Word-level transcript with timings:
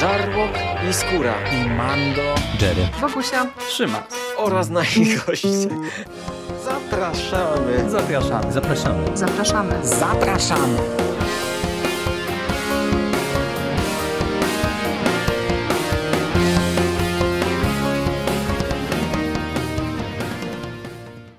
Żarłok 0.00 0.52
i 0.90 0.92
Skóra 0.92 1.34
i 1.52 1.70
Mando, 1.70 2.34
Jerry, 2.60 2.88
Wokusia, 3.00 3.46
Trzyma 3.68 4.06
oraz 4.36 4.70
nasi 4.70 5.16
goście. 5.26 5.48
Zapraszamy. 6.64 7.90
Zapraszamy. 7.90 8.52
Zapraszamy. 8.52 9.16
zapraszamy. 9.16 9.86
Zapraszamy. 9.86 10.78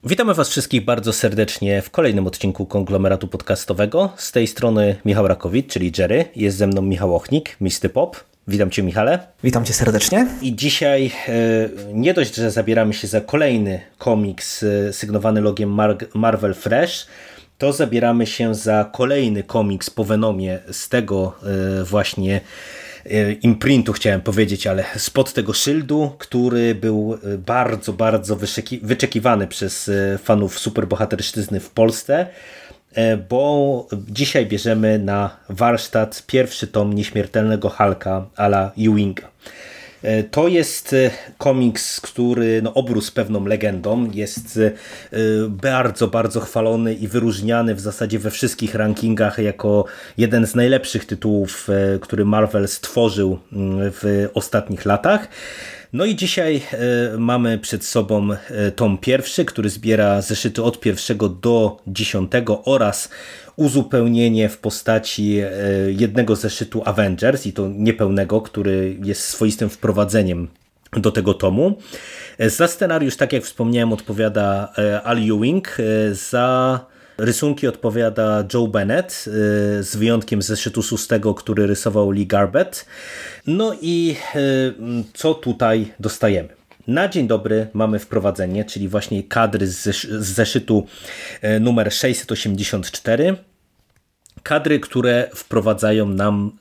Witamy 0.03 0.33
Was 0.33 0.49
wszystkich 0.49 0.85
bardzo 0.85 1.13
serdecznie 1.13 1.81
w 1.81 1.89
kolejnym 1.89 2.27
odcinku 2.27 2.65
konglomeratu 2.65 3.27
podcastowego. 3.27 4.09
Z 4.17 4.31
tej 4.31 4.47
strony 4.47 4.95
Michał 5.05 5.27
Rakowicz, 5.27 5.73
czyli 5.73 5.91
Jerry. 5.97 6.25
Jest 6.35 6.57
ze 6.57 6.67
mną 6.67 6.81
Michał 6.81 7.15
Ochnik, 7.15 7.57
Misty 7.61 7.89
Pop. 7.89 8.30
Witam 8.51 8.71
Cię, 8.71 8.83
Michale. 8.83 9.19
Witam 9.43 9.65
Cię 9.65 9.73
serdecznie. 9.73 10.27
I 10.41 10.55
dzisiaj 10.55 11.11
e, 11.27 11.33
nie 11.93 12.13
dość, 12.13 12.35
że 12.35 12.51
zabieramy 12.51 12.93
się 12.93 13.07
za 13.07 13.21
kolejny 13.21 13.81
komiks 13.97 14.63
e, 14.63 14.93
sygnowany 14.93 15.41
logiem 15.41 15.69
Mar 15.69 15.97
Marvel 16.13 16.53
Fresh, 16.53 17.07
to 17.57 17.73
zabieramy 17.73 18.27
się 18.27 18.55
za 18.55 18.89
kolejny 18.93 19.43
komiks 19.43 19.89
po 19.89 20.03
Venomie 20.03 20.59
z 20.71 20.89
tego 20.89 21.35
e, 21.43 21.83
właśnie 21.83 22.41
imprintu 23.41 23.93
chciałem 23.93 24.21
powiedzieć, 24.21 24.67
ale 24.67 24.85
spod 24.97 25.33
tego 25.33 25.53
szyldu, 25.53 26.11
który 26.17 26.75
był 26.75 27.17
bardzo, 27.37 27.93
bardzo 27.93 28.37
wyczekiwany 28.81 29.47
przez 29.47 29.91
fanów 30.23 30.59
superbohaterszczyzny 30.59 31.59
w 31.59 31.69
Polsce, 31.69 32.27
bo 33.29 33.87
dzisiaj 34.09 34.45
bierzemy 34.45 34.99
na 34.99 35.37
warsztat 35.49 36.23
pierwszy 36.27 36.67
tom 36.67 36.93
nieśmiertelnego 36.93 37.69
Hulka 37.69 38.25
ala 38.35 38.71
Ewinga. 38.77 39.31
To 40.31 40.47
jest 40.47 40.95
komiks, 41.37 42.01
który 42.01 42.61
no, 42.61 42.73
obrósł 42.73 43.13
pewną 43.13 43.45
legendą, 43.45 44.11
jest 44.11 44.59
bardzo, 45.49 46.07
bardzo 46.07 46.39
chwalony 46.39 46.93
i 46.93 47.07
wyróżniany 47.07 47.75
w 47.75 47.79
zasadzie 47.79 48.19
we 48.19 48.31
wszystkich 48.31 48.75
rankingach 48.75 49.37
jako 49.37 49.85
jeden 50.17 50.47
z 50.47 50.55
najlepszych 50.55 51.05
tytułów, 51.05 51.67
który 52.01 52.25
Marvel 52.25 52.67
stworzył 52.67 53.39
w 54.01 54.29
ostatnich 54.33 54.85
latach. 54.85 55.27
No 55.93 56.05
i 56.05 56.15
dzisiaj 56.15 56.61
mamy 57.17 57.57
przed 57.57 57.85
sobą 57.85 58.29
tom 58.75 58.97
pierwszy, 58.97 59.45
który 59.45 59.69
zbiera 59.69 60.21
zeszyty 60.21 60.63
od 60.63 60.79
pierwszego 60.79 61.29
do 61.29 61.77
dziesiątego 61.87 62.63
oraz 62.65 63.09
uzupełnienie 63.55 64.49
w 64.49 64.57
postaci 64.57 65.37
jednego 65.87 66.35
zeszytu 66.35 66.81
Avengers 66.85 67.45
i 67.45 67.53
to 67.53 67.67
niepełnego, 67.67 68.41
który 68.41 68.97
jest 69.03 69.21
swoistym 69.21 69.69
wprowadzeniem 69.69 70.47
do 70.93 71.11
tego 71.11 71.33
tomu. 71.33 71.77
Za 72.39 72.67
scenariusz, 72.67 73.17
tak 73.17 73.33
jak 73.33 73.43
wspomniałem, 73.43 73.93
odpowiada 73.93 74.73
Al 75.03 75.17
Ewing, 75.17 75.77
za 76.11 76.79
rysunki 77.21 77.67
odpowiada 77.67 78.43
Joe 78.53 78.67
Bennett, 78.67 79.23
z 79.79 79.95
wyjątkiem 79.95 80.41
zeszytu 80.41 80.83
szóstego, 80.83 81.33
który 81.33 81.67
rysował 81.67 82.11
Lee 82.11 82.27
Garbett. 82.27 82.85
No 83.47 83.75
i 83.81 84.15
co 85.13 85.33
tutaj 85.33 85.93
dostajemy? 85.99 86.49
Na 86.87 87.07
dzień 87.07 87.27
dobry 87.27 87.67
mamy 87.73 87.99
wprowadzenie, 87.99 88.65
czyli 88.65 88.87
właśnie 88.87 89.23
kadry 89.23 89.67
z 89.67 90.07
zeszytu 90.19 90.87
numer 91.59 91.93
684. 91.93 93.35
Kadry, 94.43 94.79
które 94.79 95.29
wprowadzają 95.35 96.09
nam 96.09 96.57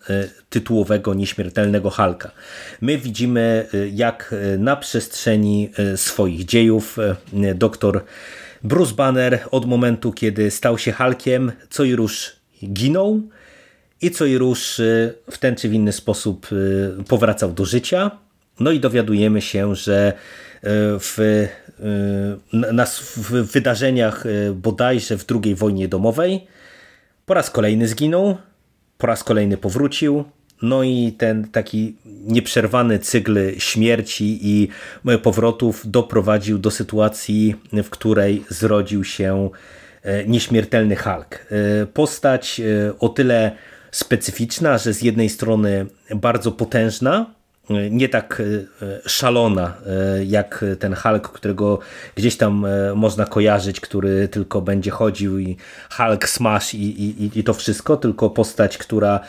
tytułowego 0.51 1.15
nieśmiertelnego 1.15 1.91
Halka. 1.91 2.31
My 2.81 2.99
widzimy, 2.99 3.67
jak 3.93 4.35
na 4.59 4.77
przestrzeni 4.77 5.71
swoich 5.97 6.45
dziejów 6.45 6.97
doktor 7.55 8.05
Bruce 8.63 8.95
Banner 8.95 9.41
od 9.51 9.67
momentu, 9.67 10.13
kiedy 10.13 10.51
stał 10.51 10.79
się 10.79 10.93
Hulkiem, 10.93 11.53
co 11.71 11.85
i 11.85 11.97
rusz 11.97 12.37
ginął 12.65 13.21
i 14.01 14.11
co 14.11 14.25
i 14.25 14.39
rusz 14.39 14.81
w 15.31 15.39
ten 15.39 15.57
czy 15.57 15.69
w 15.69 15.75
inny 15.75 15.93
sposób 15.93 16.47
powracał 17.09 17.53
do 17.53 17.65
życia. 17.65 18.11
No 18.61 18.71
i 18.71 18.81
dowiadujemy 18.81 19.41
się, 19.43 19.75
że 19.75 20.13
w, 21.01 21.47
na, 22.53 22.87
w 22.87 23.31
wydarzeniach 23.31 24.25
bodajże 24.55 25.19
w 25.19 25.25
II 25.45 25.55
wojnie 25.55 25.89
domowej 25.89 26.47
po 27.31 27.35
raz 27.35 27.51
kolejny 27.51 27.89
zginął, 27.89 28.37
po 28.99 29.07
raz 29.07 29.25
kolejny 29.25 29.57
powrócił, 29.57 30.25
no 30.63 30.83
i 30.83 31.13
ten 31.19 31.49
taki 31.49 31.97
nieprzerwany 32.07 32.99
cykl 32.99 33.39
śmierci 33.59 34.39
i 34.43 34.69
powrotów 35.23 35.83
doprowadził 35.85 36.59
do 36.59 36.71
sytuacji, 36.71 37.55
w 37.73 37.91
której 37.91 38.45
zrodził 38.49 39.05
się 39.05 39.51
nieśmiertelny 40.27 40.97
Hulk. 40.97 41.47
Postać 41.95 42.61
o 42.99 43.09
tyle 43.09 43.57
specyficzna, 43.91 44.79
że 44.79 44.95
z 44.95 45.03
jednej 45.03 45.29
strony 45.29 45.87
bardzo 46.15 46.53
potężna, 46.53 47.35
nie 47.91 48.09
tak 48.09 48.43
szalona 49.07 49.75
jak 50.27 50.65
ten 50.79 50.95
Hulk, 50.95 51.29
którego 51.29 51.79
gdzieś 52.15 52.37
tam 52.37 52.67
można 52.95 53.25
kojarzyć, 53.25 53.81
który 53.81 54.29
tylko 54.29 54.61
będzie 54.61 54.91
chodził 54.91 55.39
i 55.39 55.57
Hulk 55.97 56.29
smash 56.29 56.75
i, 56.75 57.01
i, 57.03 57.39
i 57.39 57.45
to 57.45 57.55
wszystko, 57.55 57.97
tylko 57.97 58.31
postać, 58.31 58.79
która 58.79 59.21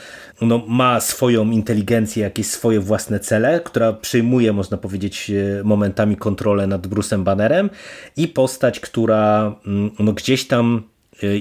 no, 0.41 0.63
ma 0.67 0.99
swoją 0.99 1.51
inteligencję, 1.51 2.23
jakieś 2.23 2.47
swoje 2.47 2.79
własne 2.79 3.19
cele, 3.19 3.59
która 3.59 3.93
przyjmuje, 3.93 4.53
można 4.53 4.77
powiedzieć, 4.77 5.31
momentami 5.63 6.17
kontrolę 6.17 6.67
nad 6.67 6.87
Bruce'em 6.87 7.23
Bannerem 7.23 7.69
i 8.17 8.27
postać, 8.27 8.79
która 8.79 9.55
no, 9.99 10.13
gdzieś 10.13 10.47
tam 10.47 10.83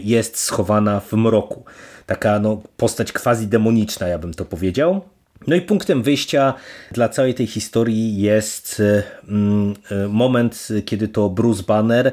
jest 0.03 0.39
schowana 0.39 1.01
w 1.01 1.13
mroku. 1.13 1.65
Taka 2.07 2.39
no, 2.39 2.63
postać 2.77 3.13
quasi 3.13 3.47
demoniczna, 3.47 4.09
ja 4.09 4.19
bym 4.19 4.35
to 4.35 4.45
powiedział. 4.45 5.01
No 5.47 5.57
i 5.57 5.61
punktem 5.61 6.03
wyjścia 6.03 6.55
dla 6.93 7.09
całej 7.09 7.35
tej 7.35 7.47
historii 7.47 8.21
jest 8.21 8.83
moment, 10.09 10.69
kiedy 10.85 11.09
to 11.09 11.31
Bruce 11.31 11.63
Banner 11.63 12.13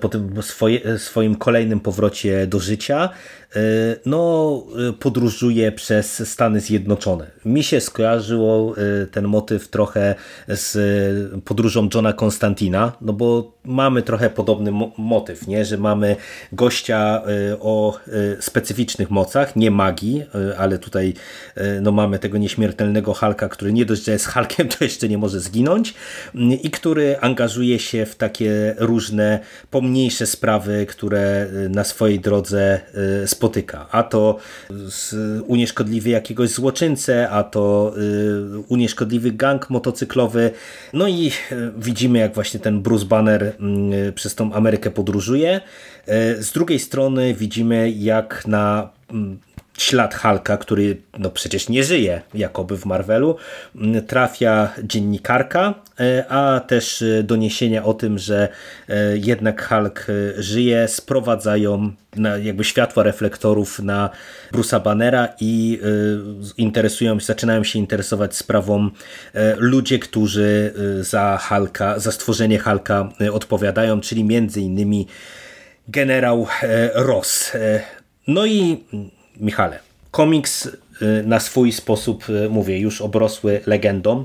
po 0.00 0.08
tym 0.08 0.42
swoje, 0.42 0.98
swoim 0.98 1.36
kolejnym 1.36 1.80
powrocie 1.80 2.46
do 2.46 2.60
życia 2.60 3.10
no, 4.06 4.62
podróżuje 5.00 5.72
przez 5.72 6.28
Stany 6.28 6.60
Zjednoczone. 6.60 7.26
Mi 7.44 7.62
się 7.62 7.80
skojarzyło 7.80 8.74
ten 9.10 9.24
motyw 9.24 9.68
trochę 9.68 10.14
z 10.48 10.78
podróżą 11.44 11.88
Johna 11.94 12.12
Konstantina, 12.12 12.92
no 13.00 13.12
bo 13.12 13.52
mamy 13.64 14.02
trochę 14.02 14.30
podobny 14.30 14.72
motyw, 14.98 15.46
nie? 15.46 15.64
że 15.64 15.78
mamy 15.78 16.16
gościa 16.52 17.22
o 17.60 17.98
specyficznych 18.40 19.10
mocach, 19.10 19.56
nie 19.56 19.70
magii, 19.70 20.22
ale 20.58 20.78
tutaj 20.78 21.14
no, 21.82 21.92
mamy 21.92 22.18
tego 22.18 22.38
nieśmiertelnego 22.38 23.14
Halka, 23.14 23.48
który 23.48 23.72
nie 23.72 23.84
dość, 23.84 24.04
że 24.04 24.12
jest 24.12 24.26
Halkiem, 24.26 24.68
to 24.78 24.84
jeszcze 24.84 25.08
nie 25.08 25.18
może 25.18 25.40
zginąć 25.40 25.94
i 26.62 26.70
który 26.70 27.18
angażuje 27.20 27.78
się 27.78 28.06
w 28.06 28.14
takie 28.14 28.74
różne 28.78 29.38
pomniejsze 29.70 30.26
sprawy, 30.26 30.86
które 30.86 31.46
na 31.68 31.84
swojej 31.84 32.20
drodze 32.20 32.80
spotyka. 33.26 33.45
A 33.90 34.02
to 34.02 34.38
unieszkodliwy 35.46 36.10
jakiegoś 36.10 36.50
złoczyńcę, 36.50 37.30
a 37.30 37.44
to 37.44 37.94
unieszkodliwy 38.68 39.30
gang 39.30 39.70
motocyklowy. 39.70 40.50
No 40.92 41.08
i 41.08 41.30
widzimy, 41.78 42.18
jak 42.18 42.34
właśnie 42.34 42.60
ten 42.60 42.82
Bruce 42.82 43.04
Banner 43.04 43.56
przez 44.14 44.34
tą 44.34 44.52
Amerykę 44.52 44.90
podróżuje. 44.90 45.60
Z 46.38 46.52
drugiej 46.52 46.78
strony 46.78 47.34
widzimy, 47.34 47.90
jak 47.90 48.46
na 48.46 48.88
ślad 49.78 50.14
Halka, 50.14 50.56
który 50.56 50.96
no 51.18 51.30
przecież 51.30 51.68
nie 51.68 51.84
żyje 51.84 52.22
jakoby 52.34 52.76
w 52.76 52.84
Marvelu, 52.86 53.36
trafia 54.06 54.72
dziennikarka, 54.82 55.74
a 56.28 56.60
też 56.66 57.04
doniesienia 57.24 57.84
o 57.84 57.94
tym, 57.94 58.18
że 58.18 58.48
jednak 59.14 59.68
Hulk 59.68 60.06
żyje, 60.36 60.88
sprowadzają 60.88 61.92
na 62.16 62.36
jakby 62.36 62.64
światła 62.64 63.02
reflektorów 63.02 63.78
na 63.78 64.10
Bruce'a 64.52 64.82
Bannera 64.82 65.28
i 65.40 65.80
interesują, 66.56 67.20
zaczynają 67.20 67.64
się 67.64 67.78
interesować 67.78 68.36
sprawą 68.36 68.90
ludzie, 69.56 69.98
którzy 69.98 70.72
za 71.00 71.38
Hulka, 71.48 71.98
za 71.98 72.12
stworzenie 72.12 72.58
Hulka 72.58 73.08
odpowiadają, 73.32 74.00
czyli 74.00 74.24
między 74.24 74.60
innymi 74.60 75.06
generał 75.88 76.46
Ross. 76.94 77.52
No 78.26 78.46
i 78.46 78.84
Michale, 79.40 79.78
komiks 80.10 80.68
na 81.24 81.40
swój 81.40 81.72
sposób, 81.72 82.26
mówię, 82.50 82.78
już 82.78 83.00
obrosły 83.00 83.60
legendą. 83.66 84.24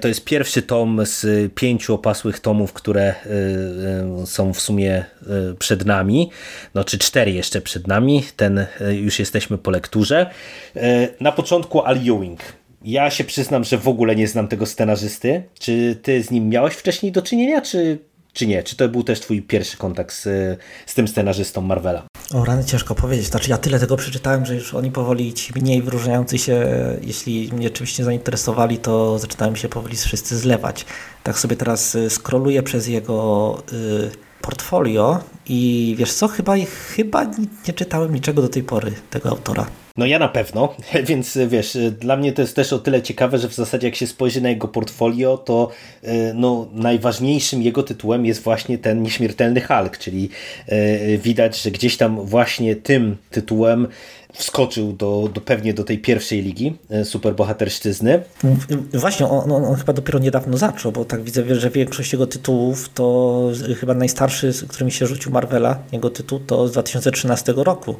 To 0.00 0.08
jest 0.08 0.24
pierwszy 0.24 0.62
tom 0.62 1.00
z 1.04 1.52
pięciu 1.54 1.94
opasłych 1.94 2.40
tomów, 2.40 2.72
które 2.72 3.14
są 4.24 4.52
w 4.52 4.60
sumie 4.60 5.04
przed 5.58 5.86
nami, 5.86 6.30
no 6.74 6.84
czy 6.84 6.98
cztery 6.98 7.32
jeszcze 7.32 7.60
przed 7.60 7.86
nami, 7.86 8.24
ten 8.36 8.66
już 8.90 9.18
jesteśmy 9.18 9.58
po 9.58 9.70
lekturze. 9.70 10.30
Na 11.20 11.32
początku 11.32 11.82
Al 11.82 11.96
Ewing. 11.96 12.40
Ja 12.84 13.10
się 13.10 13.24
przyznam, 13.24 13.64
że 13.64 13.78
w 13.78 13.88
ogóle 13.88 14.16
nie 14.16 14.28
znam 14.28 14.48
tego 14.48 14.66
scenarzysty. 14.66 15.42
Czy 15.58 15.98
ty 16.02 16.22
z 16.22 16.30
nim 16.30 16.48
miałeś 16.48 16.74
wcześniej 16.74 17.12
do 17.12 17.22
czynienia, 17.22 17.60
czy, 17.60 17.98
czy 18.32 18.46
nie? 18.46 18.62
Czy 18.62 18.76
to 18.76 18.88
był 18.88 19.04
też 19.04 19.20
twój 19.20 19.42
pierwszy 19.42 19.76
kontakt 19.76 20.14
z, 20.14 20.58
z 20.86 20.94
tym 20.94 21.08
scenarzystą 21.08 21.60
Marvela? 21.60 22.06
O 22.34 22.44
rany 22.44 22.64
ciężko 22.64 22.94
powiedzieć. 22.94 23.26
Znaczy 23.26 23.50
ja 23.50 23.58
tyle 23.58 23.80
tego 23.80 23.96
przeczytałem, 23.96 24.46
że 24.46 24.54
już 24.54 24.74
oni 24.74 24.90
powoli 24.90 25.34
ci 25.34 25.52
mniej 25.56 25.82
wyróżniający 25.82 26.38
się, 26.38 26.66
jeśli 27.02 27.52
mnie 27.52 27.66
oczywiście 27.66 28.04
zainteresowali, 28.04 28.78
to 28.78 29.18
zaczynają 29.18 29.56
się 29.56 29.68
powoli 29.68 29.96
wszyscy 29.96 30.38
zlewać. 30.38 30.86
Tak 31.22 31.38
sobie 31.38 31.56
teraz 31.56 31.94
y, 31.94 32.10
scrolluję 32.10 32.62
przez 32.62 32.86
jego 32.86 33.58
y, 33.72 34.10
portfolio 34.40 35.18
i 35.48 35.94
wiesz 35.98 36.12
co, 36.12 36.28
chyba, 36.28 36.54
chyba 36.96 37.24
nie 37.68 37.74
czytałem 37.74 38.14
niczego 38.14 38.42
do 38.42 38.48
tej 38.48 38.62
pory 38.62 38.92
tego 39.10 39.28
autora. 39.28 39.66
No 39.96 40.06
ja 40.06 40.18
na 40.18 40.28
pewno, 40.28 40.74
więc 41.08 41.38
wiesz, 41.48 41.78
dla 42.00 42.16
mnie 42.16 42.32
to 42.32 42.42
jest 42.42 42.56
też 42.56 42.72
o 42.72 42.78
tyle 42.78 43.02
ciekawe, 43.02 43.38
że 43.38 43.48
w 43.48 43.54
zasadzie 43.54 43.86
jak 43.86 43.96
się 43.96 44.06
spojrzy 44.06 44.40
na 44.40 44.48
jego 44.48 44.68
portfolio, 44.68 45.38
to 45.38 45.70
e, 46.02 46.34
no, 46.34 46.68
najważniejszym 46.72 47.62
jego 47.62 47.82
tytułem 47.82 48.26
jest 48.26 48.42
właśnie 48.42 48.78
ten 48.78 49.02
Nieśmiertelny 49.02 49.60
Hulk, 49.60 49.98
czyli 49.98 50.30
e, 50.66 51.18
widać, 51.18 51.62
że 51.62 51.70
gdzieś 51.70 51.96
tam 51.96 52.26
właśnie 52.26 52.76
tym 52.76 53.16
tytułem 53.30 53.88
wskoczył 54.38 54.92
do, 54.92 55.30
do 55.34 55.40
pewnie 55.40 55.74
do 55.74 55.84
tej 55.84 55.98
pierwszej 55.98 56.42
ligi 56.42 56.76
e, 56.90 57.04
superbohaterszczyzny. 57.04 58.22
Właśnie, 58.94 59.26
on, 59.26 59.52
on, 59.52 59.64
on, 59.64 59.76
chyba 59.76 59.92
dopiero 59.92 60.18
niedawno 60.18 60.56
zaczął, 60.58 60.92
bo 60.92 61.04
tak 61.04 61.22
widzę, 61.22 61.54
że 61.54 61.70
większość 61.70 62.12
jego 62.12 62.26
tytułów 62.26 62.88
to 62.88 63.42
chyba 63.80 63.94
najstarszy, 63.94 64.52
z 64.52 64.64
którym 64.64 64.90
się 64.90 65.06
rzucił 65.06 65.32
Marvela, 65.32 65.78
jego 65.92 66.10
tytuł 66.10 66.40
to 66.40 66.68
z 66.68 66.72
2013 66.72 67.54
roku. 67.56 67.96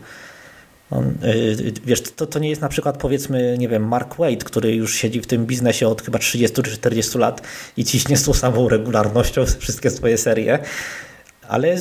On, 0.91 1.05
y, 1.25 1.73
wiesz, 1.87 2.01
to, 2.03 2.27
to 2.27 2.39
nie 2.39 2.51
jest 2.51 2.63
na 2.63 2.69
przykład 2.69 2.99
powiedzmy, 2.99 3.57
nie 3.59 3.69
wiem, 3.69 3.89
Mark 3.89 4.17
Wade, 4.17 4.37
który 4.37 4.75
już 4.75 4.95
siedzi 4.95 5.21
w 5.21 5.27
tym 5.27 5.47
biznesie 5.47 5.89
od 5.89 6.03
chyba 6.03 6.19
30 6.19 6.63
czy 6.63 6.71
40 6.71 7.19
lat 7.19 7.43
i 7.77 7.85
ciśnie 7.85 8.17
z 8.17 8.25
tą 8.25 8.35
samą 8.35 8.69
regularnością 8.69 9.45
wszystkie 9.61 9.91
swoje 9.91 10.19
serie 10.19 10.59
ale 11.49 11.77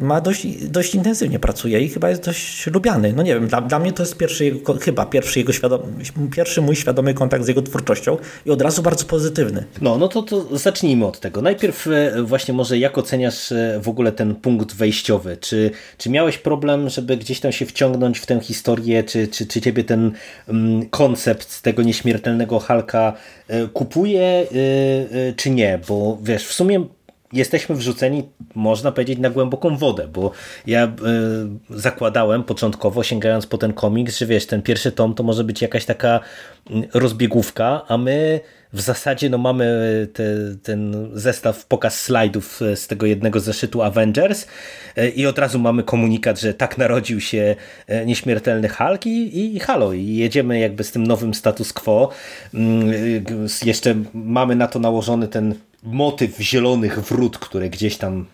ma 0.00 0.20
dość, 0.20 0.46
dość 0.68 0.94
intensywnie 0.94 1.38
pracuje 1.38 1.80
i 1.80 1.88
chyba 1.88 2.10
jest 2.10 2.24
dość 2.24 2.66
lubiany. 2.66 3.12
No 3.16 3.22
nie 3.22 3.34
wiem, 3.34 3.48
dla, 3.48 3.60
dla 3.60 3.78
mnie 3.78 3.92
to 3.92 4.02
jest 4.02 4.16
pierwszy 4.16 4.44
jego, 4.44 4.74
chyba 4.74 5.06
pierwszy 5.06 5.38
jego 5.38 5.52
świadomy, 5.52 5.84
pierwszy 6.32 6.62
mój 6.62 6.76
świadomy 6.76 7.14
kontakt 7.14 7.44
z 7.44 7.48
jego 7.48 7.62
twórczością 7.62 8.16
i 8.46 8.50
od 8.50 8.62
razu 8.62 8.82
bardzo 8.82 9.04
pozytywny. 9.04 9.64
No, 9.80 9.98
no 9.98 10.08
to, 10.08 10.22
to 10.22 10.58
zacznijmy 10.58 11.06
od 11.06 11.20
tego. 11.20 11.42
Najpierw 11.42 11.86
e, 11.86 12.22
właśnie 12.22 12.54
może 12.54 12.78
jak 12.78 12.98
oceniasz 12.98 13.52
e, 13.52 13.80
w 13.82 13.88
ogóle 13.88 14.12
ten 14.12 14.34
punkt 14.34 14.74
wejściowy? 14.74 15.36
Czy, 15.36 15.70
czy 15.98 16.10
miałeś 16.10 16.38
problem, 16.38 16.88
żeby 16.88 17.16
gdzieś 17.16 17.40
tam 17.40 17.52
się 17.52 17.66
wciągnąć 17.66 18.18
w 18.18 18.26
tę 18.26 18.40
historię? 18.40 19.04
Czy, 19.04 19.28
czy, 19.28 19.46
czy 19.46 19.60
ciebie 19.60 19.84
ten 19.84 20.12
um, 20.48 20.88
koncept 20.88 21.62
tego 21.62 21.82
nieśmiertelnego 21.82 22.58
Halka 22.58 23.12
e, 23.48 23.66
kupuje, 23.66 24.46
czy 25.36 25.50
nie? 25.50 25.80
Bo 25.88 26.18
wiesz, 26.22 26.46
w 26.46 26.52
sumie 26.52 26.86
jesteśmy 27.32 27.74
wrzuceni, 27.74 28.28
można 28.54 28.92
powiedzieć, 28.92 29.18
na 29.18 29.30
głęboką 29.30 29.76
wodę, 29.76 30.08
bo 30.08 30.30
ja 30.66 30.86
y, 30.86 30.90
zakładałem 31.70 32.44
początkowo, 32.44 33.02
sięgając 33.02 33.46
po 33.46 33.58
ten 33.58 33.72
komiks, 33.72 34.18
że 34.18 34.26
wiesz, 34.26 34.46
ten 34.46 34.62
pierwszy 34.62 34.92
tom 34.92 35.14
to 35.14 35.22
może 35.22 35.44
być 35.44 35.62
jakaś 35.62 35.84
taka 35.84 36.20
mm, 36.70 36.88
rozbiegówka, 36.94 37.82
a 37.88 37.98
my 37.98 38.40
w 38.72 38.80
zasadzie 38.80 39.30
no, 39.30 39.38
mamy 39.38 39.66
te, 40.12 40.24
ten 40.62 41.10
zestaw, 41.14 41.66
pokaz 41.66 42.00
slajdów 42.00 42.62
e, 42.62 42.76
z 42.76 42.86
tego 42.86 43.06
jednego 43.06 43.40
zeszytu 43.40 43.82
Avengers 43.82 44.46
e, 44.96 45.08
i 45.08 45.26
od 45.26 45.38
razu 45.38 45.58
mamy 45.58 45.82
komunikat, 45.82 46.40
że 46.40 46.54
tak 46.54 46.78
narodził 46.78 47.20
się 47.20 47.56
nieśmiertelny 48.06 48.68
Hulk 48.68 49.06
i, 49.06 49.56
i 49.56 49.60
halo, 49.60 49.92
i 49.92 50.16
jedziemy 50.16 50.58
jakby 50.58 50.84
z 50.84 50.92
tym 50.92 51.06
nowym 51.06 51.34
status 51.34 51.72
quo. 51.72 52.08
Mm, 52.54 52.92
jeszcze 53.64 53.94
mamy 54.14 54.56
na 54.56 54.68
to 54.68 54.78
nałożony 54.78 55.28
ten 55.28 55.54
motyw 55.82 56.38
zielonych 56.40 57.00
wrót, 57.00 57.38
które 57.38 57.70
gdzieś 57.70 57.96
tam 57.96 58.26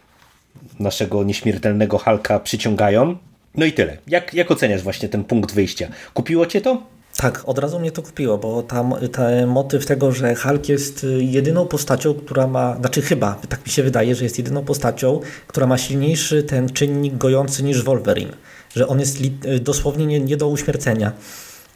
naszego 0.80 1.24
nieśmiertelnego 1.24 1.98
Halka 1.98 2.40
przyciągają. 2.40 3.16
No 3.54 3.66
i 3.66 3.72
tyle. 3.72 3.96
Jak, 4.06 4.34
jak 4.34 4.50
oceniasz 4.50 4.82
właśnie 4.82 5.08
ten 5.08 5.24
punkt 5.24 5.52
wyjścia? 5.54 5.88
Kupiło 6.14 6.46
cię 6.46 6.60
to? 6.60 6.82
Tak, 7.16 7.42
od 7.46 7.58
razu 7.58 7.80
mnie 7.80 7.92
to 7.92 8.02
kupiło, 8.02 8.38
bo 8.38 8.62
tam 8.62 8.94
ten 9.12 9.48
motyw 9.48 9.86
tego, 9.86 10.12
że 10.12 10.34
Hulk 10.34 10.68
jest 10.68 11.06
jedyną 11.18 11.66
postacią, 11.66 12.14
która 12.14 12.46
ma, 12.46 12.76
znaczy 12.76 13.02
chyba, 13.02 13.34
tak 13.48 13.66
mi 13.66 13.72
się 13.72 13.82
wydaje, 13.82 14.14
że 14.14 14.24
jest 14.24 14.38
jedyną 14.38 14.64
postacią, 14.64 15.20
która 15.46 15.66
ma 15.66 15.78
silniejszy 15.78 16.42
ten 16.42 16.68
czynnik 16.68 17.16
gojący 17.16 17.62
niż 17.62 17.82
Wolverine. 17.82 18.32
Że 18.76 18.88
on 18.88 19.00
jest 19.00 19.18
dosłownie 19.60 20.06
nie, 20.06 20.20
nie 20.20 20.36
do 20.36 20.48
uśmiercenia. 20.48 21.12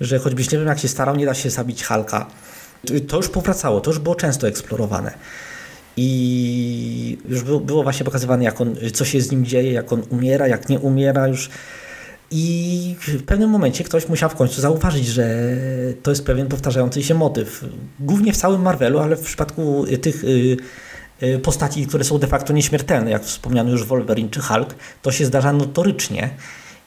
Że 0.00 0.18
choćbyś 0.18 0.50
nie 0.50 0.58
wiem 0.58 0.68
jak 0.68 0.78
się 0.78 0.88
starał, 0.88 1.16
nie 1.16 1.26
da 1.26 1.34
się 1.34 1.50
zabić 1.50 1.84
Hulka. 1.84 2.26
To 3.08 3.16
już 3.16 3.28
powracało, 3.28 3.80
to 3.80 3.90
już 3.90 3.98
było 3.98 4.14
często 4.14 4.48
eksplorowane. 4.48 5.14
I 5.96 7.18
już 7.28 7.42
było 7.42 7.82
właśnie 7.82 8.04
pokazywane, 8.04 8.44
jak 8.44 8.60
on, 8.60 8.76
co 8.94 9.04
się 9.04 9.20
z 9.20 9.30
nim 9.30 9.44
dzieje, 9.44 9.72
jak 9.72 9.92
on 9.92 10.02
umiera, 10.10 10.48
jak 10.48 10.68
nie 10.68 10.78
umiera 10.78 11.28
już. 11.28 11.50
I 12.34 12.96
w 13.00 13.22
pewnym 13.22 13.50
momencie 13.50 13.84
ktoś 13.84 14.08
musiał 14.08 14.30
w 14.30 14.34
końcu 14.34 14.60
zauważyć, 14.60 15.06
że 15.06 15.26
to 16.02 16.10
jest 16.10 16.26
pewien 16.26 16.48
powtarzający 16.48 17.02
się 17.02 17.14
motyw. 17.14 17.64
Głównie 18.00 18.32
w 18.32 18.36
całym 18.36 18.62
Marvelu, 18.62 18.98
ale 18.98 19.16
w 19.16 19.20
przypadku 19.20 19.84
tych 20.02 20.24
y, 20.24 20.56
y, 21.22 21.38
postaci, 21.38 21.86
które 21.86 22.04
są 22.04 22.18
de 22.18 22.26
facto 22.26 22.52
nieśmiertelne, 22.52 23.10
jak 23.10 23.24
wspomniano 23.24 23.70
już 23.70 23.84
Wolverine 23.84 24.30
czy 24.30 24.40
Hulk, 24.40 24.74
to 25.02 25.12
się 25.12 25.26
zdarza 25.26 25.52
notorycznie. 25.52 26.30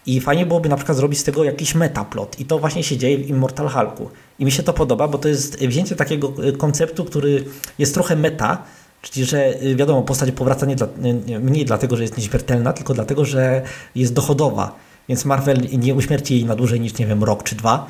I 0.06 0.22
fajnie 0.22 0.46
byłoby 0.46 0.70
na 0.70 0.76
przykład 0.76 0.98
zrobić 0.98 1.20
z 1.20 1.24
tego 1.24 1.44
jakiś 1.44 1.76
metaplot. 1.76 2.40
I 2.40 2.46
to 2.46 2.60
właśnie 2.60 2.84
się 2.84 2.98
dzieje 2.98 3.18
w 3.18 3.30
Immortal 3.30 3.70
Hulku. 3.70 4.10
I 4.40 4.46
mi 4.46 4.52
się 4.52 4.64
to 4.64 4.74
podoba, 4.74 5.08
bo 5.08 5.18
to 5.18 5.28
jest 5.28 5.60
wzięcie 5.60 5.96
takiego 5.96 6.34
konceptu, 6.58 7.06
który 7.06 7.44
jest 7.80 7.94
trochę 7.94 8.16
meta, 8.16 8.64
Czyli, 9.12 9.26
że 9.26 9.64
y, 9.64 9.76
wiadomo, 9.76 10.02
postać 10.02 10.32
powraca 10.32 10.66
nie, 10.66 10.76
dla, 10.76 10.88
nie 11.28 11.40
mniej 11.40 11.66
dlatego, 11.66 11.96
że 11.96 12.04
jest 12.04 12.18
nieśmiertelna, 12.18 12.74
tylko 12.74 12.94
dlatego, 12.94 13.26
że 13.26 13.62
jest 13.96 14.14
dochodowa. 14.14 14.76
Więc 15.10 15.26
Marvel 15.26 15.58
nie 15.78 15.96
uśmierci 15.96 16.34
jej 16.34 16.46
na 16.46 16.56
dłużej 16.56 16.80
niż, 16.80 16.98
nie 16.98 17.06
wiem, 17.06 17.24
rok 17.24 17.44
czy 17.44 17.56
dwa, 17.56 17.88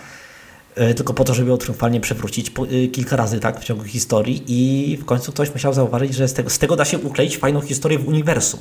y, 0.78 0.94
tylko 0.94 1.14
po 1.14 1.24
to, 1.24 1.34
żeby 1.34 1.50
ją 1.50 1.58
triumfalnie 1.58 2.02
przewrócić 2.02 2.52
y, 2.72 2.88
kilka 2.88 3.16
razy 3.16 3.40
tak, 3.40 3.60
w 3.60 3.64
ciągu 3.64 3.84
historii 3.84 4.44
i 4.48 4.98
w 4.98 5.06
końcu 5.06 5.32
ktoś 5.32 5.54
musiał 5.54 5.74
zauważyć, 5.74 6.14
że 6.14 6.28
z 6.28 6.34
tego, 6.34 6.50
z 6.50 6.60
tego 6.60 6.76
da 6.76 6.86
się 6.86 6.98
ukleić 6.98 7.38
fajną 7.38 7.62
historię 7.62 8.00
w 8.00 8.08
uniwersum. 8.08 8.60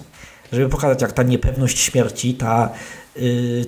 Żeby 0.52 0.68
pokazać, 0.68 1.02
jak 1.02 1.12
ta 1.12 1.22
niepewność 1.22 1.78
śmierci, 1.78 2.34
ta, 2.34 2.70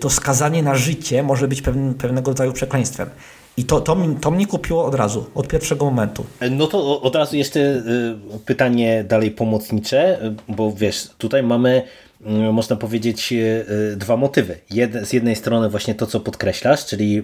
to 0.00 0.10
skazanie 0.10 0.62
na 0.62 0.74
życie 0.74 1.22
może 1.22 1.48
być 1.48 1.62
pewnego 1.98 2.30
rodzaju 2.30 2.52
przekleństwem. 2.52 3.10
I 3.56 3.64
to, 3.64 3.80
to, 3.80 3.96
to 4.20 4.30
mnie 4.30 4.46
kupiło 4.46 4.84
od 4.84 4.94
razu, 4.94 5.26
od 5.34 5.48
pierwszego 5.48 5.84
momentu. 5.84 6.26
No 6.50 6.66
to 6.66 7.00
od 7.00 7.16
razu 7.16 7.36
jeszcze 7.36 7.60
y, 7.60 8.38
pytanie 8.46 9.04
dalej 9.04 9.30
pomocnicze, 9.30 10.18
bo 10.48 10.72
wiesz, 10.72 11.08
tutaj 11.18 11.42
mamy 11.42 11.82
y, 12.20 12.52
można 12.52 12.76
powiedzieć 12.76 13.32
y, 13.32 13.96
dwa 13.96 14.16
motywy. 14.16 14.58
z 15.02 15.12
jednej 15.12 15.36
strony 15.36 15.68
właśnie 15.68 15.94
to, 15.94 16.06
co 16.06 16.20
podkreślasz, 16.20 16.86
czyli 16.86 17.22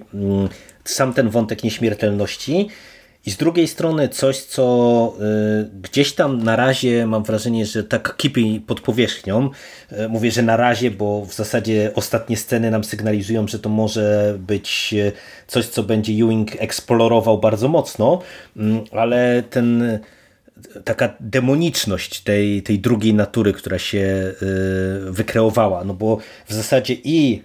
sam 0.85 1.15
ten 1.15 1.31
wątek 1.31 1.65
nieśmiertelności, 1.65 2.69
i 3.27 3.31
z 3.31 3.37
drugiej 3.37 3.69
strony 3.69 4.09
coś, 4.09 4.39
co 4.39 5.15
y, 5.65 5.81
gdzieś 5.83 6.13
tam 6.13 6.43
na 6.43 6.57
razie 6.57 7.07
mam 7.07 7.23
wrażenie, 7.23 7.67
że 7.67 7.85
tak 7.85 8.17
kipi 8.17 8.61
pod 8.67 8.81
powierzchnią. 8.81 9.51
Y, 9.93 10.09
mówię, 10.09 10.31
że 10.31 10.43
na 10.43 10.57
razie, 10.57 10.91
bo 10.91 11.25
w 11.25 11.35
zasadzie 11.35 11.91
ostatnie 11.95 12.37
sceny 12.37 12.71
nam 12.71 12.85
sygnalizują, 12.85 13.49
że 13.49 13.59
to 13.59 13.69
może 13.69 14.37
być 14.39 14.95
y, 14.95 15.13
coś, 15.47 15.67
co 15.67 15.83
będzie 15.83 16.13
Ewing 16.13 16.63
eksplorował 16.63 17.39
bardzo 17.39 17.69
mocno, 17.69 18.23
mm, 18.57 18.85
ale 18.93 19.43
ten 19.51 19.99
taka 20.85 21.15
demoniczność 21.21 22.21
tej, 22.21 22.63
tej 22.63 22.79
drugiej 22.79 23.15
natury, 23.15 23.53
która 23.53 23.79
się 23.79 24.35
wykreowała, 25.01 25.85
no 25.85 25.95
bo 25.95 26.19
w 26.47 26.53
zasadzie 26.53 26.97
i 27.05 27.43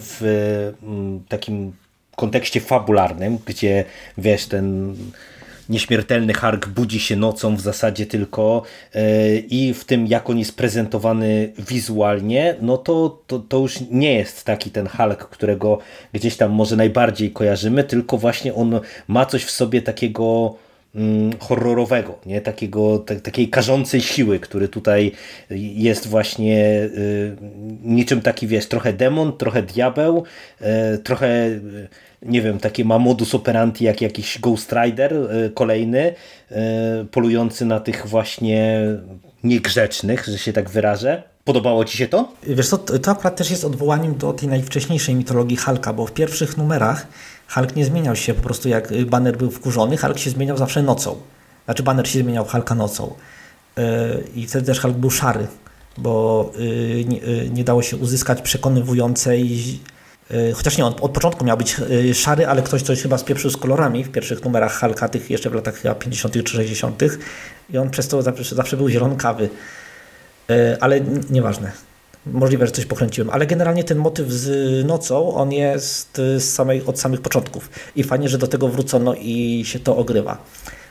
w 0.00 0.72
mm, 0.82 1.24
takim 1.28 1.72
kontekście 2.16 2.60
fabularnym, 2.60 3.38
gdzie 3.46 3.84
wiesz, 4.18 4.46
ten 4.46 4.96
nieśmiertelny 5.68 6.34
Hark 6.34 6.68
budzi 6.68 7.00
się 7.00 7.16
nocą 7.16 7.56
w 7.56 7.60
zasadzie 7.60 8.06
tylko 8.06 8.62
yy, 8.94 9.02
i 9.50 9.74
w 9.74 9.84
tym 9.84 10.06
jak 10.06 10.30
on 10.30 10.38
jest 10.38 10.56
prezentowany 10.56 11.52
wizualnie, 11.58 12.54
no 12.60 12.78
to, 12.78 13.22
to, 13.26 13.38
to 13.38 13.58
już 13.58 13.80
nie 13.90 14.14
jest 14.14 14.44
taki 14.44 14.70
ten 14.70 14.88
Hulk, 14.88 15.28
którego 15.28 15.78
gdzieś 16.12 16.36
tam 16.36 16.50
może 16.50 16.76
najbardziej 16.76 17.30
kojarzymy, 17.30 17.84
tylko 17.84 18.18
właśnie 18.18 18.54
on 18.54 18.80
ma 19.08 19.26
coś 19.26 19.44
w 19.44 19.50
sobie 19.50 19.82
takiego 19.82 20.54
mm, 20.94 21.32
horrorowego, 21.38 22.18
nie? 22.26 22.40
Takiego, 22.40 22.98
takiej 22.98 23.48
karzącej 23.48 24.00
siły, 24.00 24.40
który 24.40 24.68
tutaj 24.68 25.12
jest 25.50 26.06
właśnie 26.06 26.66
y, 26.82 27.36
niczym 27.82 28.20
taki, 28.20 28.46
wiesz, 28.46 28.66
trochę 28.66 28.92
demon, 28.92 29.36
trochę 29.36 29.62
diabeł, 29.62 30.24
y, 30.94 30.98
trochę 30.98 31.60
nie 32.22 32.42
wiem, 32.42 32.58
takie 32.58 32.84
ma 32.84 32.98
modus 32.98 33.34
operandi 33.34 33.84
jak 33.84 34.00
jakiś 34.00 34.38
Ghost 34.38 34.72
Rider 34.72 35.14
e, 35.14 35.50
kolejny, 35.50 36.14
e, 36.50 37.04
polujący 37.10 37.64
na 37.64 37.80
tych 37.80 38.06
właśnie 38.06 38.80
niegrzecznych, 39.44 40.24
że 40.26 40.38
się 40.38 40.52
tak 40.52 40.70
wyrażę. 40.70 41.22
Podobało 41.44 41.84
Ci 41.84 41.98
się 41.98 42.08
to? 42.08 42.32
Wiesz 42.42 42.68
co, 42.68 42.78
to 42.78 43.10
akurat 43.10 43.36
też 43.36 43.50
jest 43.50 43.64
odwołaniem 43.64 44.18
do 44.18 44.32
tej 44.32 44.48
najwcześniejszej 44.48 45.14
mitologii 45.14 45.56
Halka, 45.56 45.92
bo 45.92 46.06
w 46.06 46.12
pierwszych 46.12 46.56
numerach 46.56 47.06
Hulk 47.48 47.76
nie 47.76 47.84
zmieniał 47.84 48.16
się 48.16 48.34
po 48.34 48.42
prostu 48.42 48.68
jak 48.68 49.04
Banner 49.04 49.36
był 49.36 49.50
wkurzony, 49.50 49.96
Hulk 49.96 50.18
się 50.18 50.30
zmieniał 50.30 50.56
zawsze 50.56 50.82
nocą. 50.82 51.16
Znaczy 51.64 51.82
Banner 51.82 52.08
się 52.08 52.18
zmieniał 52.18 52.44
Hulka 52.44 52.74
nocą. 52.74 53.14
I 54.34 54.46
wtedy 54.46 54.66
też 54.66 54.80
Hulk 54.80 54.96
był 54.96 55.10
szary, 55.10 55.46
bo 55.98 56.52
nie 57.50 57.64
dało 57.64 57.82
się 57.82 57.96
uzyskać 57.96 58.42
przekonywującej 58.42 59.58
Chociaż 60.54 60.78
nie, 60.78 60.86
on 60.86 60.94
od 61.00 61.10
początku 61.10 61.44
miał 61.44 61.56
być 61.56 61.76
szary, 62.12 62.46
ale 62.46 62.62
ktoś 62.62 62.82
coś 62.82 63.02
chyba 63.02 63.18
spieprzył 63.18 63.50
z 63.50 63.56
kolorami 63.56 64.04
w 64.04 64.10
pierwszych 64.10 64.44
numerach 64.44 64.80
Hulka, 64.80 65.08
tych 65.08 65.30
jeszcze 65.30 65.50
w 65.50 65.54
latach 65.54 65.74
chyba 65.74 65.94
50. 65.94 66.44
czy 66.44 66.52
60. 66.52 67.02
I 67.70 67.78
on 67.78 67.90
przez 67.90 68.08
to 68.08 68.22
zawsze, 68.22 68.54
zawsze 68.54 68.76
był 68.76 68.88
zielonkawy. 68.88 69.48
Ale 70.80 71.00
nieważne. 71.30 71.72
Możliwe, 72.26 72.66
że 72.66 72.72
coś 72.72 72.86
pokręciłem, 72.86 73.30
ale 73.30 73.46
generalnie 73.46 73.84
ten 73.84 73.98
motyw 73.98 74.30
z 74.30 74.86
nocą, 74.86 75.34
on 75.34 75.52
jest 75.52 76.16
z 76.16 76.44
samej, 76.44 76.82
od 76.86 77.00
samych 77.00 77.20
początków. 77.20 77.70
I 77.96 78.04
fajnie, 78.04 78.28
że 78.28 78.38
do 78.38 78.46
tego 78.46 78.68
wrócono 78.68 79.14
i 79.14 79.64
się 79.66 79.78
to 79.78 79.96
ogrywa. 79.96 80.38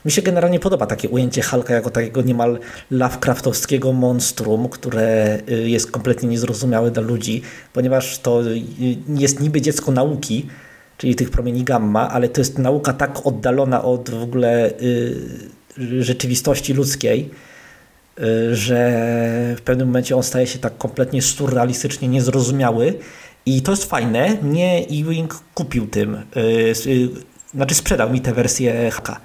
Mi 0.05 0.11
się 0.11 0.21
generalnie 0.21 0.59
podoba 0.59 0.85
takie 0.85 1.09
ujęcie 1.09 1.41
Hulka 1.41 1.73
jako 1.73 1.89
takiego 1.89 2.21
niemal 2.21 2.59
Lovecraftowskiego 2.91 3.93
monstrum, 3.93 4.69
które 4.69 5.39
y, 5.49 5.69
jest 5.69 5.91
kompletnie 5.91 6.29
niezrozumiałe 6.29 6.91
dla 6.91 7.03
ludzi, 7.03 7.41
ponieważ 7.73 8.19
to 8.19 8.43
y, 8.47 8.61
jest 9.07 9.39
niby 9.39 9.61
dziecko 9.61 9.91
nauki, 9.91 10.45
czyli 10.97 11.15
tych 11.15 11.29
promieni 11.29 11.63
gamma, 11.63 12.09
ale 12.09 12.29
to 12.29 12.41
jest 12.41 12.57
nauka 12.57 12.93
tak 12.93 13.27
oddalona 13.27 13.83
od 13.83 14.09
w 14.09 14.23
ogóle 14.23 14.71
y, 14.81 16.03
rzeczywistości 16.03 16.73
ludzkiej, 16.73 17.29
że 18.51 19.01
w 19.57 19.61
pewnym 19.61 19.87
momencie 19.87 20.15
on 20.15 20.23
staje 20.23 20.47
się 20.47 20.59
tak 20.59 20.77
kompletnie 20.77 21.21
surrealistycznie 21.21 22.07
niezrozumiały 22.07 22.93
i 23.45 23.61
to 23.61 23.71
jest 23.71 23.85
fajne. 23.85 24.37
Mnie 24.41 24.85
Ewing 24.91 25.39
kupił 25.53 25.87
tym, 25.87 26.17
znaczy 27.53 27.75
sprzedał 27.75 28.09
mi 28.09 28.21
tę 28.21 28.33
wersję 28.33 28.91
haka. 28.91 29.21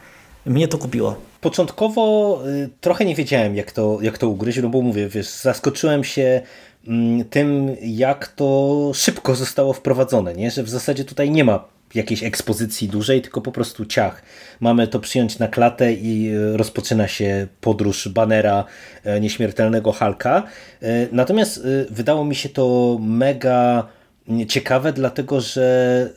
Mnie 0.46 0.68
to 0.68 0.78
kupiło. 0.78 1.16
Początkowo 1.40 2.38
trochę 2.80 3.04
nie 3.04 3.14
wiedziałem 3.14 3.56
jak 3.56 3.72
to, 3.72 3.98
jak 4.02 4.18
to 4.18 4.28
ugryźć, 4.28 4.58
no 4.62 4.68
bo 4.68 4.82
mówię, 4.82 5.08
wiesz, 5.08 5.28
zaskoczyłem 5.28 6.04
się 6.04 6.40
tym, 7.30 7.76
jak 7.82 8.28
to 8.28 8.90
szybko 8.94 9.34
zostało 9.34 9.72
wprowadzone, 9.72 10.34
nie? 10.34 10.50
że 10.50 10.62
w 10.62 10.68
zasadzie 10.68 11.04
tutaj 11.04 11.30
nie 11.30 11.44
ma 11.44 11.64
jakiejś 11.94 12.22
ekspozycji 12.22 12.88
dużej, 12.88 13.22
tylko 13.22 13.40
po 13.40 13.52
prostu 13.52 13.86
ciach. 13.86 14.22
Mamy 14.60 14.88
to 14.88 15.00
przyjąć 15.00 15.38
na 15.38 15.48
klatę 15.48 15.92
i 15.92 16.32
rozpoczyna 16.52 17.08
się 17.08 17.46
podróż 17.60 18.08
banera 18.08 18.64
nieśmiertelnego 19.20 19.92
Halka. 19.92 20.42
Natomiast 21.12 21.66
wydało 21.90 22.24
mi 22.24 22.34
się 22.34 22.48
to 22.48 22.98
mega 23.00 23.88
ciekawe, 24.48 24.92
dlatego 24.92 25.40
że 25.40 26.10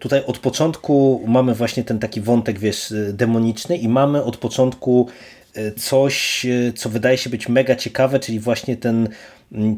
tutaj 0.00 0.22
od 0.26 0.38
początku 0.38 1.24
mamy 1.26 1.54
właśnie 1.54 1.84
ten 1.84 1.98
taki 1.98 2.20
wątek, 2.20 2.58
wiesz, 2.58 2.94
demoniczny 3.12 3.76
i 3.76 3.88
mamy 3.88 4.22
od 4.22 4.36
początku 4.36 5.08
coś, 5.76 6.46
co 6.76 6.88
wydaje 6.88 7.18
się 7.18 7.30
być 7.30 7.48
mega 7.48 7.76
ciekawe, 7.76 8.20
czyli 8.20 8.40
właśnie 8.40 8.76
ten, 8.76 9.08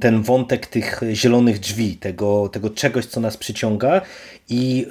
ten 0.01 0.23
wątek 0.23 0.67
tych 0.67 1.01
zielonych 1.13 1.59
drzwi, 1.59 1.97
tego, 1.97 2.49
tego 2.49 2.71
czegoś, 2.71 3.07
co 3.07 3.21
nas 3.21 3.37
przyciąga. 3.37 4.01
I 4.49 4.87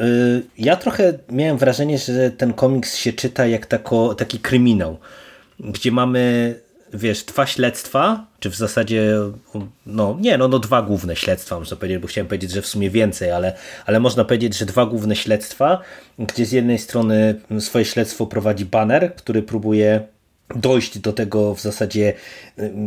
ja 0.57 0.75
trochę 0.75 1.13
miałem 1.31 1.57
wrażenie, 1.57 1.97
że 1.97 2.31
ten 2.31 2.53
komiks 2.53 2.95
się 2.95 3.13
czyta 3.13 3.47
jak 3.47 3.65
tako, 3.65 4.15
taki 4.15 4.39
kryminał, 4.39 4.97
gdzie 5.59 5.91
mamy 5.91 6.55
wiesz, 6.95 7.23
dwa 7.23 7.45
śledztwa, 7.45 8.25
czy 8.39 8.49
w 8.49 8.55
zasadzie, 8.55 9.17
no 9.85 10.17
nie, 10.19 10.37
no, 10.37 10.47
no 10.47 10.59
dwa 10.59 10.81
główne 10.81 11.15
śledztwa, 11.15 11.59
można 11.59 11.77
powiedzieć, 11.77 12.01
bo 12.01 12.07
chciałem 12.07 12.27
powiedzieć, 12.27 12.51
że 12.51 12.61
w 12.61 12.67
sumie 12.67 12.89
więcej, 12.89 13.31
ale, 13.31 13.53
ale 13.85 13.99
można 13.99 14.25
powiedzieć, 14.25 14.57
że 14.57 14.65
dwa 14.65 14.85
główne 14.85 15.15
śledztwa, 15.15 15.81
gdzie 16.19 16.45
z 16.45 16.51
jednej 16.51 16.79
strony 16.79 17.41
swoje 17.59 17.85
śledztwo 17.85 18.25
prowadzi 18.25 18.65
Banner, 18.65 19.15
który 19.15 19.43
próbuje 19.43 20.14
dojść 20.55 20.99
do 20.99 21.13
tego 21.13 21.55
w 21.55 21.61
zasadzie, 21.61 22.13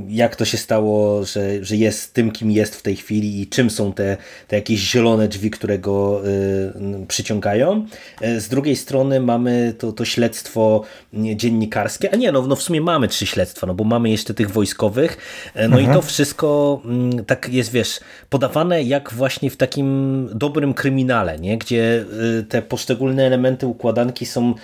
jak 0.09 0.37
to 0.37 0.45
się 0.45 0.57
stało, 0.57 1.25
że, 1.25 1.65
że 1.65 1.77
jest 1.77 2.15
tym, 2.15 2.31
kim 2.31 2.51
jest 2.51 2.77
w 2.77 2.83
tej 2.83 2.97
chwili 2.97 3.41
i 3.41 3.47
czym 3.47 3.71
są 3.71 3.93
te, 3.93 4.17
te 4.49 4.57
jakieś 4.57 4.81
zielone 4.81 5.29
drzwi, 5.29 5.51
które 5.51 5.79
go 5.79 6.23
y, 6.27 7.07
przyciągają. 7.09 7.87
Z 8.39 8.49
drugiej 8.49 8.77
strony 8.77 9.21
mamy 9.21 9.75
to, 9.79 9.93
to 9.93 10.05
śledztwo 10.05 10.85
dziennikarskie, 11.13 12.11
a 12.13 12.17
nie, 12.17 12.33
no, 12.33 12.47
no 12.47 12.57
w 12.57 12.63
sumie 12.63 12.81
mamy 12.81 13.09
trzy 13.09 13.27
śledztwa, 13.27 13.67
no 13.67 13.75
bo 13.75 13.85
mamy 13.85 14.11
jeszcze 14.11 14.35
tych 14.35 14.51
wojskowych, 14.51 15.17
no 15.55 15.63
mhm. 15.63 15.85
i 15.85 15.95
to 15.95 16.03
wszystko 16.03 16.81
y, 17.21 17.25
tak 17.25 17.49
jest, 17.53 17.73
wiesz, 17.73 18.01
podawane 18.31 18.83
jak 18.83 19.13
właśnie 19.13 19.51
w 19.51 19.57
takim 19.57 20.29
dobrym 20.35 20.75
kryminale, 20.75 21.39
nie? 21.39 21.59
gdzie 21.59 22.05
y, 22.41 22.45
te 22.49 22.63
poszczególne 22.63 23.27
elementy 23.27 23.67
układanki 23.67 24.27
są 24.27 24.55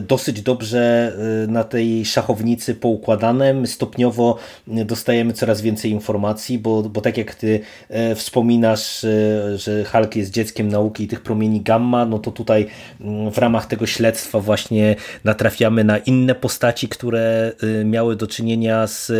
dosyć 0.00 0.42
dobrze 0.42 1.12
na 1.48 1.64
tej 1.64 2.04
szachownicy 2.04 2.23
szachownicy 2.24 2.74
poukładanym. 2.74 3.66
Stopniowo 3.66 4.38
dostajemy 4.66 5.32
coraz 5.32 5.60
więcej 5.60 5.90
informacji, 5.90 6.58
bo, 6.58 6.82
bo 6.82 7.00
tak 7.00 7.18
jak 7.18 7.34
ty 7.34 7.60
e, 7.88 8.14
wspominasz, 8.14 9.04
e, 9.04 9.58
że 9.58 9.84
Hulk 9.84 10.16
jest 10.16 10.30
dzieckiem 10.30 10.68
nauki 10.68 11.04
i 11.04 11.08
tych 11.08 11.20
promieni 11.20 11.60
gamma, 11.60 12.06
no 12.06 12.18
to 12.18 12.30
tutaj 12.30 12.66
mm, 13.00 13.30
w 13.30 13.38
ramach 13.38 13.66
tego 13.66 13.86
śledztwa 13.86 14.40
właśnie 14.40 14.96
natrafiamy 15.24 15.84
na 15.84 15.98
inne 15.98 16.34
postaci, 16.34 16.88
które 16.88 17.52
e, 17.80 17.84
miały 17.84 18.16
do 18.16 18.26
czynienia 18.26 18.86
z 18.86 19.12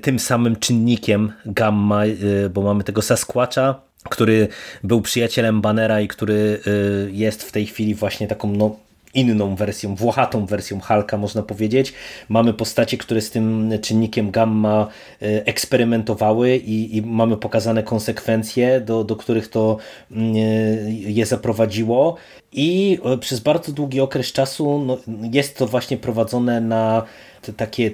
tym 0.00 0.18
samym 0.18 0.56
czynnikiem 0.56 1.32
gamma, 1.46 2.02
bo 2.54 2.62
mamy 2.62 2.84
tego 2.84 3.02
Sasquatcha, 3.02 3.80
który 4.10 4.48
był 4.84 5.00
przyjacielem 5.00 5.60
Bannera 5.60 6.00
i 6.00 6.08
który 6.08 6.60
jest 7.12 7.42
w 7.42 7.52
tej 7.52 7.66
chwili 7.66 7.94
właśnie 7.94 8.28
taką 8.28 8.52
no, 8.52 8.76
inną 9.14 9.56
wersją, 9.56 9.94
włochatą 9.94 10.46
wersją 10.46 10.80
Hulka 10.80 11.16
można 11.16 11.42
powiedzieć. 11.42 11.92
Mamy 12.28 12.54
postacie, 12.54 12.98
które 12.98 13.20
z 13.20 13.30
tym 13.30 13.70
czynnikiem 13.82 14.30
gamma 14.30 14.88
e, 15.22 15.46
eksperymentowały 15.46 16.56
i, 16.56 16.96
i 16.96 17.02
mamy 17.02 17.36
pokazane 17.36 17.82
konsekwencje, 17.82 18.80
do, 18.80 19.04
do 19.04 19.16
których 19.16 19.48
to 19.48 19.76
mm, 20.10 20.36
e, 20.36 20.38
je 20.92 21.26
zaprowadziło 21.26 22.16
i 22.52 22.98
e, 23.04 23.18
przez 23.18 23.40
bardzo 23.40 23.72
długi 23.72 24.00
okres 24.00 24.32
czasu 24.32 24.84
no, 24.86 24.98
jest 25.32 25.56
to 25.56 25.66
właśnie 25.66 25.96
prowadzone 25.96 26.60
na 26.60 27.02
takie 27.56 27.90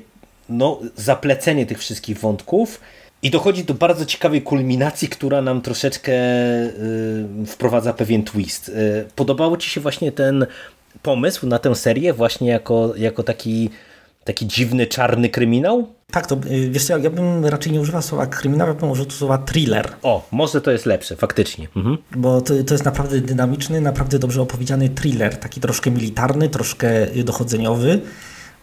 no, 0.49 0.81
zaplecenie 0.97 1.67
tych 1.67 1.79
wszystkich 1.79 2.19
wątków 2.19 2.81
i 3.25 3.31
dochodzi 3.31 3.65
do 3.65 3.75
bardzo 3.75 4.07
ciekawej 4.07 4.43
kulminacji, 4.43 5.09
która 5.09 5.43
nam 5.43 5.61
troszeczkę 5.61 6.13
y, 6.13 7.47
wprowadza 7.47 7.93
pewien 7.93 8.25
twist. 8.25 8.69
Y, 8.69 9.05
podobało 9.17 9.57
Ci 9.57 9.71
się 9.71 9.81
właśnie 9.81 10.13
ten 10.13 10.47
pomysł 11.03 11.47
na 11.47 11.59
tę 11.59 11.75
serię 11.75 12.13
właśnie 12.13 12.49
jako, 12.49 12.93
jako 12.97 13.23
taki, 13.23 13.71
taki 14.25 14.47
dziwny, 14.47 14.87
czarny 14.87 15.29
kryminał? 15.29 15.87
Tak, 16.11 16.27
to 16.27 16.35
y, 16.35 16.71
wiesz 16.71 16.85
co, 16.85 16.99
ja 16.99 17.11
bym 17.11 17.47
raczej 17.47 17.73
nie 17.73 17.81
używał 17.81 18.03
słowa 18.03 18.27
kryminał, 18.27 18.69
ja 18.69 18.75
bym 18.75 18.91
użył 18.91 19.11
słowa 19.11 19.39
thriller. 19.39 19.93
O, 20.03 20.29
może 20.31 20.61
to 20.61 20.71
jest 20.71 20.87
lepsze, 20.87 21.17
faktycznie. 21.17 21.69
Mhm. 21.77 21.99
Bo 22.17 22.41
to, 22.41 22.55
to 22.67 22.75
jest 22.75 22.85
naprawdę 22.85 23.21
dynamiczny, 23.21 23.81
naprawdę 23.81 24.19
dobrze 24.19 24.43
opowiedziany 24.43 24.89
thriller, 24.89 25.37
taki 25.37 25.61
troszkę 25.61 25.91
militarny, 25.91 26.49
troszkę 26.49 27.07
dochodzeniowy. 27.25 28.01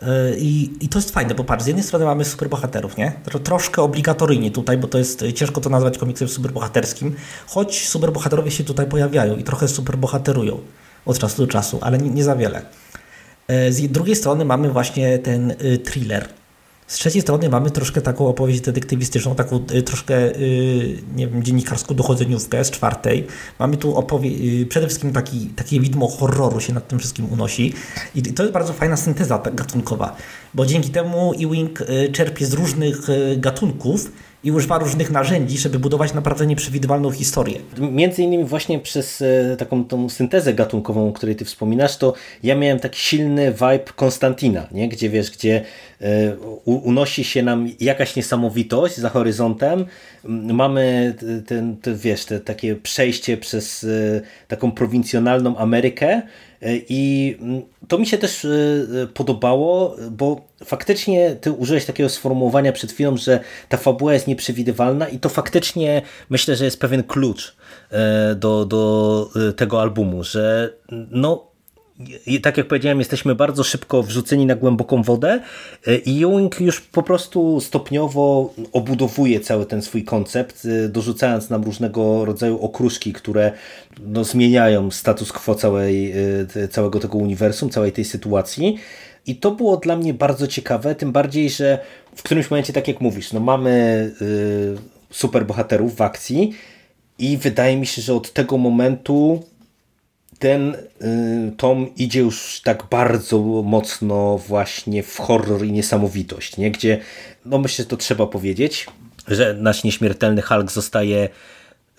Y, 0.04 0.08
I, 0.38 0.70
I 0.86 0.90
to 0.90 1.00
jest 1.00 1.12
fajne, 1.12 1.36
bo 1.36 1.44
patrz, 1.44 1.64
z 1.64 1.68
jednej 1.68 1.84
strony 1.84 2.06
mamy 2.06 2.26
superbohaterów, 2.26 2.98
nie? 2.98 3.12
Troszkę 3.44 3.82
obligatoryjnie 3.82 4.52
tutaj, 4.52 4.78
bo 4.78 4.88
to 4.88 4.98
jest 4.98 5.24
ciężko 5.36 5.62
to 5.62 5.70
nazwać 5.70 5.98
komiksem 5.98 6.28
superbohaterskim, 6.28 7.16
choć 7.48 7.88
superbohaterowie 7.88 8.52
się 8.52 8.64
tutaj 8.64 8.86
pojawiają 8.86 9.38
i 9.38 9.44
trochę 9.44 9.68
superbohaterują 9.68 10.60
od 11.06 11.20
czasu 11.20 11.46
do 11.46 11.52
czasu, 11.52 11.80
ale 11.82 11.98
nie, 11.98 12.10
nie 12.10 12.24
za 12.24 12.36
wiele. 12.36 12.62
E, 13.48 13.72
z 13.72 13.92
drugiej 13.92 14.16
strony 14.16 14.46
mamy 14.46 14.70
właśnie 14.70 15.20
ten 15.20 15.52
y, 15.52 15.78
thriller. 15.78 16.30
Z 16.88 16.96
trzeciej 16.96 17.22
strony 17.22 17.50
mamy 17.50 17.72
troszkę 17.72 18.02
taką 18.02 18.28
opowieść 18.28 18.62
detektywistyczną, 18.62 19.36
taką 19.36 19.66
y, 19.72 19.84
troszkę 19.84 20.36
y, 20.36 20.98
nie 21.16 21.28
wiem, 21.28 21.44
dziennikarską 21.44 21.96
dochodzeniówkę 21.96 22.66
z 22.66 22.72
czwartej. 22.72 23.28
Mamy 23.60 23.78
tu 23.78 24.08
przede 24.70 24.88
wszystkim 24.88 25.14
taki, 25.14 25.46
takie 25.46 25.80
widmo 25.80 26.08
horroru 26.08 26.60
się 26.60 26.74
nad 26.74 26.88
tym 26.88 27.00
wszystkim 27.00 27.26
unosi. 27.34 27.74
I 28.16 28.22
to 28.22 28.44
jest 28.44 28.54
bardzo 28.54 28.74
fajna 28.74 28.98
synteza 28.98 29.42
gatunkowa, 29.54 30.16
bo 30.54 30.66
dzięki 30.66 30.90
temu 30.90 31.34
Ewing 31.34 31.80
czerpie 32.12 32.46
z 32.46 32.54
różnych 32.54 33.08
gatunków 33.38 34.12
i 34.44 34.52
używa 34.52 34.78
różnych 34.78 35.12
narzędzi, 35.12 35.58
żeby 35.58 35.80
budować 35.80 36.14
naprawdę 36.14 36.48
nieprzewidywalną 36.48 37.12
historię. 37.12 37.60
Między 37.78 38.24
innymi 38.24 38.44
właśnie 38.44 38.80
przez 38.80 39.22
e, 39.22 39.58
taką 39.58 39.86
tą 39.86 40.10
syntezę 40.10 40.54
gatunkową, 40.54 41.10
o 41.10 41.12
której 41.12 41.36
ty 41.36 41.46
wspominasz, 41.46 41.98
to 41.98 42.14
ja 42.44 42.56
miałem 42.56 42.80
taki 42.80 43.00
silny 43.00 43.52
vibe 43.52 43.94
Konstantina, 43.96 44.68
nie? 44.72 44.90
gdzie 44.90 45.10
wiesz, 45.10 45.32
gdzie 45.32 45.64
e, 46.02 46.36
unosi 46.66 47.24
się 47.24 47.44
nam 47.44 47.68
jakaś 47.80 48.16
niesamowitość 48.16 48.98
za 48.98 49.10
horyzontem, 49.10 49.86
mamy 50.54 51.14
ten, 51.48 51.78
ten 51.78 51.98
wiesz, 51.98 52.26
te, 52.26 52.40
takie 52.40 52.76
przejście 52.76 53.38
przez 53.38 53.84
e, 53.84 54.22
taką 54.48 54.72
prowincjonalną 54.72 55.58
Amerykę, 55.58 56.22
I 56.90 57.38
mm, 57.42 57.62
to 57.88 57.98
mi 57.98 58.08
się 58.08 58.18
też 58.18 58.48
podobało, 59.14 59.96
bo 60.12 60.42
faktycznie 60.66 61.36
ty 61.36 61.52
użyłeś 61.52 61.86
takiego 61.86 62.10
sformułowania 62.10 62.72
przed 62.72 62.92
chwilą, 62.92 63.18
że 63.18 63.40
ta 63.70 63.78
fabuła 63.78 64.14
jest 64.14 64.28
nieprzewidywalna 64.28 65.08
i 65.08 65.20
to 65.20 65.30
faktycznie 65.30 66.02
myślę, 66.30 66.56
że 66.56 66.66
jest 66.66 66.80
pewien 66.80 67.04
klucz 67.04 67.56
do, 68.36 68.66
do 68.66 69.30
tego 69.56 69.82
albumu, 69.82 70.24
że 70.24 70.74
no 71.12 71.51
i 72.26 72.42
tak 72.42 72.58
jak 72.58 72.68
powiedziałem, 72.68 73.00
jesteśmy 73.00 73.36
bardzo 73.36 73.64
szybko 73.64 74.04
wrzuceni 74.04 74.46
na 74.46 74.56
głęboką 74.56 75.04
wodę 75.04 75.40
e, 75.88 75.96
i 75.96 76.24
Ewing 76.24 76.62
już 76.62 76.82
po 76.82 77.04
prostu 77.04 77.62
stopniowo 77.62 78.54
obudowuje 78.74 79.40
cały 79.40 79.66
ten 79.66 79.82
swój 79.82 80.04
koncept, 80.04 80.66
e, 80.66 80.90
dorzucając 80.90 81.50
nam 81.50 81.64
różnego 81.64 82.26
rodzaju 82.26 82.62
okruszki, 82.62 83.14
które 83.14 83.52
no, 84.06 84.24
zmieniają 84.24 84.92
status 84.92 85.32
quo 85.32 85.56
całej, 85.56 86.14
e, 86.56 86.68
całego 86.68 87.00
tego 87.00 87.18
uniwersum, 87.18 87.70
całej 87.70 87.92
tej 87.92 88.06
sytuacji. 88.06 88.78
I 89.28 89.36
to 89.36 89.52
było 89.52 89.78
dla 89.78 89.96
mnie 89.96 90.14
bardzo 90.14 90.48
ciekawe, 90.48 90.96
tym 90.96 91.12
bardziej, 91.12 91.50
że 91.50 91.80
w 92.16 92.24
którymś 92.24 92.52
momencie, 92.52 92.74
tak 92.74 92.88
jak 92.88 93.02
mówisz, 93.02 93.34
no 93.34 93.40
mamy 93.40 94.12
yy, 94.22 94.78
super 95.12 95.46
bohaterów 95.46 95.96
w 95.96 96.02
akcji 96.02 96.54
i 97.20 97.38
wydaje 97.38 97.78
mi 97.78 97.86
się, 97.86 98.02
że 98.02 98.14
od 98.14 98.34
tego 98.34 98.58
momentu 98.58 99.44
ten 100.42 100.76
y, 100.76 101.52
tom 101.58 101.90
idzie 101.98 102.20
już 102.20 102.62
tak 102.64 102.84
bardzo 102.90 103.40
mocno 103.66 104.38
właśnie 104.38 105.04
w 105.04 105.18
horror 105.18 105.66
i 105.66 105.72
niesamowitość, 105.72 106.58
nie? 106.58 106.72
gdzie, 106.72 107.00
no 107.46 107.58
myślę, 107.58 107.84
że 107.84 107.90
to 107.90 107.98
trzeba 107.98 108.28
powiedzieć, 108.28 108.88
że 109.28 109.54
nasz 109.54 109.84
nieśmiertelny 109.84 110.42
Hulk 110.42 110.72
zostaje 110.72 111.30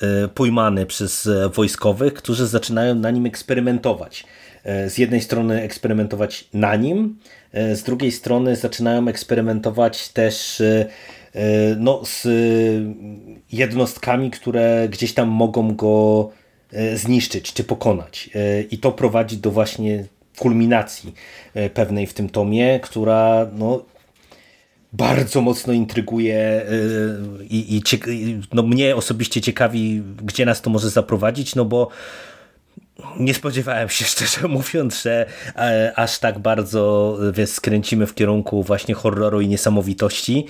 y, 0.03 0.29
pojmany 0.29 0.87
przez 0.87 1.29
wojskowych, 1.55 2.15
którzy 2.15 2.47
zaczynają 2.47 2.95
na 2.95 3.11
nim 3.11 3.27
eksperymentować. 3.27 4.25
Y, 4.87 4.91
z 4.91 4.99
jednej 4.99 5.21
strony 5.21 5.63
eksperymentować 5.63 6.49
na 6.55 6.77
nim, 6.77 7.19
z 7.75 7.83
drugiej 7.83 8.13
strony 8.13 8.57
zaczynają 8.57 9.09
eksperymentować 9.09 10.09
też 10.09 10.63
no, 11.77 12.03
z 12.05 12.29
jednostkami, 13.53 14.31
które 14.31 14.89
gdzieś 14.89 15.15
tam 15.15 15.29
mogą 15.29 15.75
go 15.75 16.31
E, 16.33 16.42
zniszczyć 16.95 17.53
czy 17.53 17.65
pokonać. 17.65 18.31
E, 18.35 18.63
I 18.63 18.79
to 18.79 18.93
prowadzi 18.93 19.37
do 19.37 19.51
właśnie 19.51 20.05
kulminacji 20.39 21.15
e, 21.55 21.71
pewnej 21.71 22.07
w 22.07 22.15
tym 22.15 22.29
tomie, 22.29 22.81
która 22.81 23.47
no, 23.53 23.85
bardzo 24.93 25.41
mocno 25.41 25.73
intryguje 25.73 26.67
i, 27.51 27.77
i 27.77 27.83
no, 28.53 28.63
mnie 28.63 28.97
osobiście 28.97 29.41
ciekawi, 29.41 30.03
gdzie 30.23 30.47
nas 30.47 30.63
to 30.63 30.71
może 30.71 30.91
zaprowadzić, 30.91 31.55
no 31.55 31.65
bo 31.65 31.89
nie 33.19 33.35
spodziewałem 33.35 33.89
się, 33.89 34.05
szczerze 34.15 34.49
mówiąc, 34.49 35.03
że 35.03 35.27
aż 35.97 36.19
tak 36.19 36.39
bardzo 36.39 37.19
wiesz, 37.33 37.51
skręcimy 37.51 38.07
w 38.07 38.15
kierunku 38.15 38.63
właśnie 38.63 38.95
horroru 38.95 39.41
i 39.41 39.49
niesamowitości. 39.49 40.47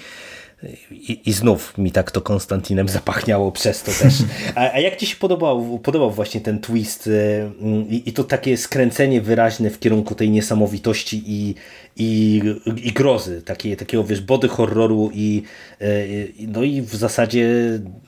I, 0.91 1.21
I, 1.25 1.33
znów 1.33 1.79
mi 1.79 1.93
tak 1.93 2.11
to 2.11 2.21
Konstantinem 2.21 2.89
zapachniało 2.89 3.53
przez 3.53 3.83
to 3.83 3.93
też. 4.03 4.15
A, 4.55 4.73
a 4.73 4.79
jak 4.79 4.97
ci 4.97 5.07
się 5.07 5.17
podobał, 5.17 5.79
podobał 5.79 6.11
właśnie 6.11 6.41
ten 6.41 6.61
twist 6.61 7.07
y, 7.07 7.51
i, 7.89 8.09
i, 8.09 8.13
to 8.13 8.25
takie 8.25 8.57
skręcenie 8.57 9.21
wyraźne 9.21 9.71
w 9.71 9.79
kierunku 9.79 10.15
tej 10.15 10.31
niesamowitości 10.31 11.23
i, 11.27 11.55
i, 11.97 12.43
i 12.85 12.93
grozy, 12.93 13.43
takie, 13.43 13.77
takiego 13.77 14.05
wiesz, 14.05 14.21
body 14.21 14.49
horroru 14.49 15.11
i, 15.15 15.43
y, 15.83 16.33
no 16.49 16.63
i 16.63 16.83
w 16.83 16.95
zasadzie 16.95 17.49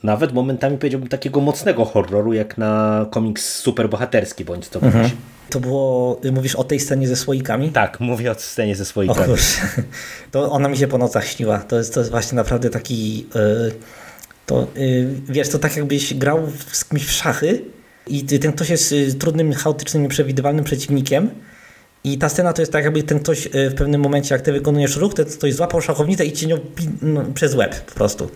nawet 0.03 0.33
momentami 0.33 0.77
powiedziałbym 0.77 1.09
takiego 1.09 1.41
mocnego 1.41 1.85
horroru, 1.85 2.33
jak 2.33 2.57
na 2.57 3.05
komiks 3.11 3.55
superbohaterski 3.55 4.45
bądź 4.45 4.69
to 4.69 4.81
mhm. 4.81 5.09
To 5.49 5.59
było, 5.59 6.21
mówisz 6.31 6.55
o 6.55 6.63
tej 6.63 6.79
scenie 6.79 7.07
ze 7.07 7.15
słoikami? 7.15 7.71
Tak, 7.71 7.99
mówię 7.99 8.31
o 8.31 8.35
scenie 8.35 8.75
ze 8.75 8.85
słoikami. 8.85 9.33
O 9.33 9.37
to 10.31 10.51
ona 10.51 10.69
mi 10.69 10.77
się 10.77 10.87
po 10.87 10.97
nocach 10.97 11.27
śniła. 11.27 11.59
To 11.59 11.77
jest, 11.77 11.93
to 11.93 11.99
jest 11.99 12.11
właśnie 12.11 12.35
naprawdę 12.35 12.69
taki... 12.69 13.17
Yy, 13.35 13.71
to, 14.45 14.67
yy, 14.75 15.07
wiesz, 15.29 15.49
to 15.49 15.59
tak 15.59 15.77
jakbyś 15.77 16.13
grał 16.13 16.39
z 16.71 16.85
kimś 16.85 17.05
w 17.05 17.11
szachy 17.11 17.61
i 18.07 18.23
ten 18.25 18.53
ktoś 18.53 18.69
jest 18.69 18.91
y, 18.91 19.13
trudnym, 19.13 19.53
chaotycznym, 19.53 20.03
nieprzewidywalnym 20.03 20.65
przeciwnikiem 20.65 21.29
i 22.03 22.17
ta 22.17 22.29
scena 22.29 22.53
to 22.53 22.61
jest 22.61 22.71
tak, 22.71 22.83
jakby 22.83 23.03
ten 23.03 23.19
ktoś 23.19 23.45
y, 23.45 23.69
w 23.69 23.75
pewnym 23.75 24.01
momencie, 24.01 24.35
jak 24.35 24.41
ty 24.41 24.51
wykonujesz 24.51 24.97
ruch, 24.97 25.13
ten 25.13 25.25
ktoś 25.25 25.53
złapał 25.53 25.81
szachownicę 25.81 26.25
i 26.25 26.31
cię 26.31 26.47
nią 26.47 26.57
no, 27.01 27.23
przez 27.33 27.55
łeb 27.55 27.81
po 27.81 27.95
prostu. 27.95 28.29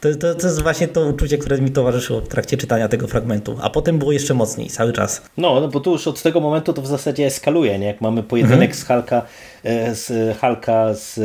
To, 0.00 0.08
to, 0.14 0.34
to, 0.34 0.46
jest 0.46 0.62
właśnie 0.62 0.88
to 0.88 1.06
uczucie, 1.06 1.38
które 1.38 1.58
mi 1.58 1.70
towarzyszyło 1.70 2.20
w 2.20 2.28
trakcie 2.28 2.56
czytania 2.56 2.88
tego 2.88 3.06
fragmentu, 3.06 3.58
a 3.62 3.70
potem 3.70 3.98
było 3.98 4.12
jeszcze 4.12 4.34
mocniej, 4.34 4.68
cały 4.68 4.92
czas. 4.92 5.22
No, 5.36 5.60
no 5.60 5.68
bo 5.68 5.80
tu 5.80 5.92
już 5.92 6.06
od 6.06 6.22
tego 6.22 6.40
momentu 6.40 6.72
to 6.72 6.82
w 6.82 6.86
zasadzie 6.86 7.26
eskaluje, 7.26 7.78
nie? 7.78 7.86
Jak 7.86 8.00
mamy 8.00 8.22
pojedynek 8.22 8.70
mhm. 8.70 8.74
z 8.74 8.84
Halka, 8.84 9.22
e, 9.64 9.94
z 9.94 10.38
Halka 10.38 10.94
z 10.94 11.20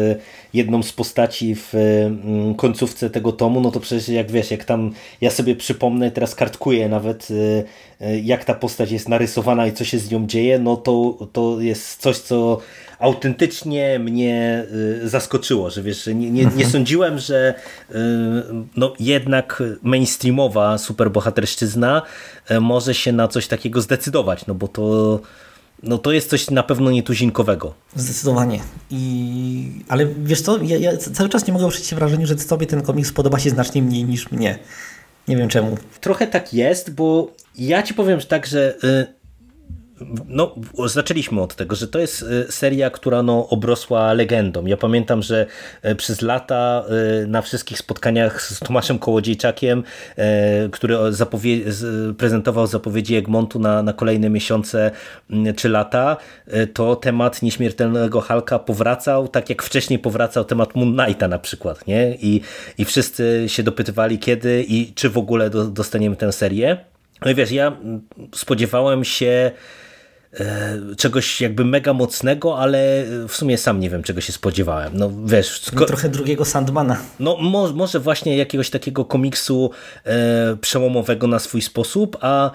jedną 0.56 0.84
z 0.84 0.94
postaci 0.94 1.56
w 1.56 1.74
mm, 1.76 2.56
końcówce 2.56 3.10
tego 3.10 3.32
tomu, 3.32 3.62
no 3.62 3.72
to 3.72 3.80
przecież 3.80 4.10
jak 4.10 4.32
wiesz, 4.32 4.52
jak 4.52 4.64
tam 4.64 4.92
ja 5.22 5.32
sobie 5.32 5.56
przypomnę, 5.56 6.12
teraz 6.12 6.36
kartkuję 6.36 6.90
nawet 6.90 7.28
e, 8.02 8.06
e, 8.06 8.20
jak 8.20 8.46
ta 8.46 8.54
postać 8.54 8.92
jest 8.92 9.10
narysowana 9.10 9.68
i 9.68 9.74
co 9.74 9.86
się 9.86 10.00
z 10.00 10.12
nią 10.12 10.28
dzieje, 10.28 10.60
no 10.60 10.78
to, 10.78 11.18
to 11.34 11.62
jest 11.62 12.02
coś, 12.02 12.18
co 12.18 12.60
autentycznie 13.00 14.00
mnie 14.00 14.66
y, 15.04 15.10
zaskoczyło, 15.10 15.70
że 15.70 15.84
wiesz, 15.84 16.08
nie, 16.08 16.14
nie, 16.14 16.32
nie 16.32 16.44
mhm. 16.44 16.70
sądziłem, 16.70 17.20
że 17.20 17.54
y, 17.92 17.96
no, 18.76 18.94
jednak 19.00 19.64
mainstreamowa 19.84 20.78
superbohaterszczyzna 20.78 22.02
y, 22.52 22.62
może 22.62 22.94
się 22.94 23.12
na 23.12 23.28
coś 23.28 23.48
takiego 23.48 23.82
zdecydować, 23.82 24.48
no 24.48 24.56
bo 24.56 24.68
to 24.68 25.20
no 25.86 25.98
to 25.98 26.12
jest 26.12 26.30
coś 26.30 26.50
na 26.50 26.64
pewno 26.64 26.92
nietuzinkowego. 26.92 27.74
Zdecydowanie. 27.96 28.60
I... 28.90 29.84
Ale 29.90 30.06
wiesz 30.06 30.42
co, 30.42 30.64
ja, 30.64 30.78
ja 30.78 30.98
cały 30.98 31.30
czas 31.30 31.48
nie 31.48 31.54
mogę 31.54 31.66
oprzeć 31.66 31.86
się 31.86 31.96
wrażeniu, 31.96 32.28
że 32.28 32.36
tobie 32.36 32.68
ten 32.68 32.82
komiks 32.82 33.12
podoba 33.12 33.40
się 33.40 33.50
znacznie 33.50 33.82
mniej 33.82 34.04
niż 34.04 34.32
mnie. 34.32 34.60
Nie 35.28 35.38
wiem 35.38 35.50
czemu. 35.50 35.78
Trochę 36.02 36.28
tak 36.28 36.54
jest, 36.54 36.94
bo 36.94 37.32
ja 37.58 37.84
ci 37.84 37.94
powiem 37.94 38.20
tak, 38.20 38.46
że 38.46 38.78
no, 40.28 40.56
zaczęliśmy 40.86 41.42
od 41.42 41.56
tego, 41.56 41.76
że 41.76 41.88
to 41.88 42.00
jest 42.00 42.24
e, 42.24 42.52
seria, 42.52 42.90
która 42.90 43.24
no, 43.24 43.50
obrosła 43.50 44.14
legendą. 44.14 44.66
Ja 44.66 44.78
pamiętam, 44.78 45.22
że 45.22 45.46
e, 45.82 45.96
przez 45.96 46.22
lata 46.22 46.84
e, 47.24 47.28
na 47.28 47.42
wszystkich 47.42 47.78
spotkaniach 47.78 48.42
z 48.42 48.60
Tomaszem 48.60 49.00
Kołodziejczakiem, 49.00 49.84
który 50.72 50.98
zapowie 51.10 51.58
prezentował 52.18 52.68
zapowiedzi 52.68 53.16
Egmontu 53.16 53.60
na, 53.60 53.84
na 53.84 53.94
kolejne 53.94 54.30
miesiące 54.30 54.92
czy 55.56 55.70
lata, 55.70 56.18
to 56.74 56.96
temat 56.96 57.42
nieśmiertelnego 57.42 58.22
Halka 58.22 58.60
powracał, 58.60 59.28
tak 59.28 59.50
jak 59.50 59.64
wcześniej 59.64 60.00
powracał 60.00 60.46
temat 60.46 60.76
Moon 60.76 60.98
Knighta 60.98 61.28
na 61.28 61.40
przykład. 61.40 61.88
Nie? 61.88 62.16
I, 62.16 62.42
I 62.78 62.86
wszyscy 62.86 63.44
się 63.48 63.64
dopytywali 63.64 64.20
kiedy 64.20 64.66
i 64.68 64.94
czy 64.94 65.10
w 65.10 65.18
ogóle 65.18 65.50
do, 65.50 65.66
dostaniemy 65.66 66.16
tę 66.16 66.32
serię. 66.32 66.78
No 67.26 67.32
i 67.32 67.36
wiesz, 67.36 67.52
ja 67.52 67.78
spodziewałem 68.36 69.04
się 69.04 69.52
czegoś 70.98 71.42
jakby 71.42 71.66
mega 71.66 71.94
mocnego, 71.94 72.60
ale 72.60 73.06
w 73.28 73.36
sumie 73.36 73.58
sam 73.58 73.80
nie 73.80 73.90
wiem, 73.90 74.04
czego 74.04 74.22
się 74.22 74.34
spodziewałem. 74.34 74.98
No 74.98 75.12
wiesz... 75.26 75.62
No, 75.74 75.86
trochę 75.86 76.10
drugiego 76.10 76.46
Sandmana. 76.46 76.98
No 77.20 77.38
mo 77.38 77.74
może 77.74 78.00
właśnie 78.00 78.38
jakiegoś 78.38 78.70
takiego 78.70 79.06
komiksu 79.06 79.72
e, 80.06 80.58
przełomowego 80.62 81.28
na 81.28 81.40
swój 81.40 81.62
sposób, 81.62 82.18
a 82.22 82.52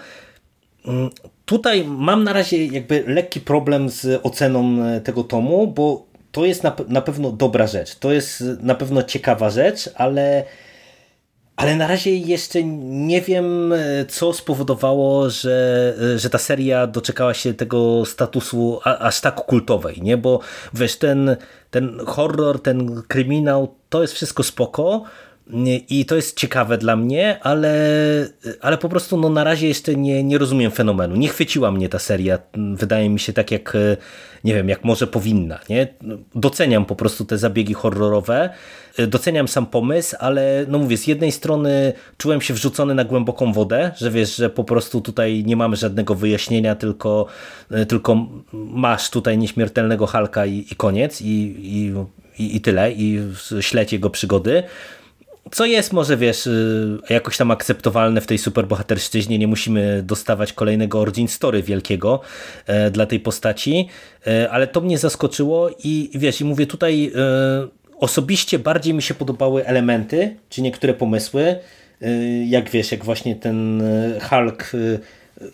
mm, 0.86 1.10
tutaj 1.44 1.84
mam 1.84 2.24
na 2.24 2.32
razie 2.32 2.66
jakby 2.66 3.04
lekki 3.06 3.40
problem 3.40 3.90
z 3.90 4.20
oceną 4.22 4.84
e, 4.84 5.00
tego 5.00 5.24
tomu, 5.24 5.66
bo 5.66 6.06
to 6.32 6.44
jest 6.44 6.62
na, 6.62 6.76
na 6.88 7.00
pewno 7.00 7.32
dobra 7.32 7.66
rzecz, 7.66 7.94
to 7.94 8.12
jest 8.12 8.44
na 8.60 8.74
pewno 8.74 9.02
ciekawa 9.02 9.50
rzecz, 9.50 9.90
ale 9.94 10.44
ale 11.56 11.76
na 11.76 11.86
razie 11.86 12.16
jeszcze 12.16 12.64
nie 12.64 13.20
wiem, 13.20 13.74
co 14.08 14.32
spowodowało, 14.32 15.30
że, 15.30 15.94
że 16.16 16.30
ta 16.30 16.38
seria 16.38 16.86
doczekała 16.86 17.34
się 17.34 17.54
tego 17.54 18.04
statusu 18.06 18.80
aż 18.84 19.20
tak 19.20 19.34
kultowej, 19.34 20.02
nie? 20.02 20.16
Bo 20.16 20.40
wiesz, 20.74 20.96
ten, 20.96 21.36
ten 21.70 22.00
horror, 22.06 22.62
ten 22.62 23.02
kryminał, 23.08 23.74
to 23.88 24.02
jest 24.02 24.14
wszystko 24.14 24.42
spoko, 24.42 25.04
i 25.88 26.04
to 26.04 26.16
jest 26.16 26.36
ciekawe 26.36 26.78
dla 26.78 26.96
mnie, 26.96 27.38
ale, 27.42 27.72
ale 28.60 28.78
po 28.78 28.88
prostu 28.88 29.16
no, 29.16 29.28
na 29.28 29.44
razie 29.44 29.68
jeszcze 29.68 29.94
nie, 29.94 30.24
nie 30.24 30.38
rozumiem 30.38 30.70
fenomenu. 30.70 31.16
Nie 31.16 31.28
chwyciła 31.28 31.72
mnie 31.72 31.88
ta 31.88 31.98
seria. 31.98 32.38
Wydaje 32.74 33.10
mi 33.10 33.20
się 33.20 33.32
tak 33.32 33.50
jak, 33.50 33.76
nie 34.44 34.54
wiem, 34.54 34.68
jak 34.68 34.84
może 34.84 35.06
powinna. 35.06 35.58
Nie? 35.68 35.88
Doceniam 36.34 36.84
po 36.84 36.96
prostu 36.96 37.24
te 37.24 37.38
zabiegi 37.38 37.74
horrorowe. 37.74 38.50
Doceniam 39.08 39.48
sam 39.48 39.66
pomysł, 39.66 40.16
ale 40.18 40.64
no 40.68 40.78
mówię, 40.78 40.96
z 40.96 41.06
jednej 41.06 41.32
strony 41.32 41.92
czułem 42.16 42.40
się 42.40 42.54
wrzucony 42.54 42.94
na 42.94 43.04
głęboką 43.04 43.52
wodę, 43.52 43.90
że 43.96 44.10
wiesz, 44.10 44.36
że 44.36 44.50
po 44.50 44.64
prostu 44.64 45.00
tutaj 45.00 45.44
nie 45.46 45.56
mamy 45.56 45.76
żadnego 45.76 46.14
wyjaśnienia, 46.14 46.74
tylko, 46.74 47.26
tylko 47.88 48.26
masz 48.52 49.10
tutaj 49.10 49.38
nieśmiertelnego 49.38 50.06
Halka 50.06 50.46
i, 50.46 50.66
i 50.70 50.76
koniec 50.76 51.22
i, 51.22 51.54
i, 52.38 52.56
i 52.56 52.60
tyle, 52.60 52.92
i 52.92 53.20
śledź 53.60 53.92
jego 53.92 54.10
przygody 54.10 54.62
co 55.50 55.66
jest 55.66 55.92
może, 55.92 56.16
wiesz, 56.16 56.46
y, 56.46 56.98
jakoś 57.10 57.36
tam 57.36 57.50
akceptowalne 57.50 58.20
w 58.20 58.26
tej 58.26 58.38
superbohaterszczyźnie, 58.38 59.38
nie 59.38 59.46
musimy 59.46 60.02
dostawać 60.02 60.52
kolejnego 60.52 61.00
origin 61.00 61.28
story 61.28 61.62
wielkiego 61.62 62.20
e, 62.66 62.90
dla 62.90 63.06
tej 63.06 63.20
postaci, 63.20 63.88
e, 64.26 64.50
ale 64.50 64.66
to 64.66 64.80
mnie 64.80 64.98
zaskoczyło 64.98 65.70
i 65.84 66.10
wiesz, 66.14 66.40
i 66.40 66.44
mówię 66.44 66.66
tutaj 66.66 67.12
e, 67.14 67.68
osobiście 67.98 68.58
bardziej 68.58 68.94
mi 68.94 69.02
się 69.02 69.14
podobały 69.14 69.66
elementy, 69.66 70.36
czy 70.48 70.62
niektóre 70.62 70.94
pomysły, 70.94 71.56
jak 72.46 72.70
wiesz, 72.70 72.92
jak 72.92 73.04
właśnie 73.04 73.36
ten 73.36 73.82
Hulk 74.30 74.72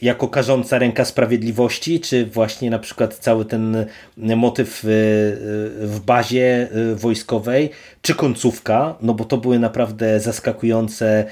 jako 0.03 0.29
karząca 0.29 0.79
ręka 0.79 1.05
sprawiedliwości, 1.05 2.01
czy 2.01 2.27
właśnie 2.27 2.71
na 2.71 2.79
przykład 2.79 3.15
cały 3.15 3.45
ten 3.45 3.87
motyw 4.17 4.85
y, 4.85 4.89
y, 4.89 5.87
w 5.87 6.01
bazie 6.07 6.69
y, 6.77 6.97
wojskowej, 6.97 7.71
czy 8.03 8.15
końcówka, 8.15 8.95
no 9.03 9.15
bo 9.15 9.25
to 9.25 9.37
były 9.37 9.59
naprawdę 9.59 10.21
zaskakujące, 10.21 11.25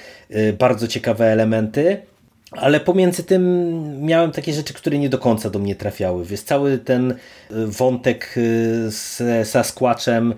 bardzo 0.59 0.89
ciekawe 0.89 1.27
elementy. 1.27 1.97
Ale 2.51 2.81
pomiędzy 2.81 3.25
tym 3.25 4.05
miałem 4.07 4.33
takie 4.33 4.53
rzeczy, 4.53 4.75
które 4.75 4.99
nie 4.99 5.09
do 5.09 5.19
końca 5.19 5.51
do 5.51 5.59
mnie 5.59 5.75
trafiały. 5.75 6.25
Więc 6.25 6.45
cały 6.45 6.79
ten 6.79 7.15
wątek 7.51 8.35
z 8.89 9.23
Sasquatchem 9.49 10.35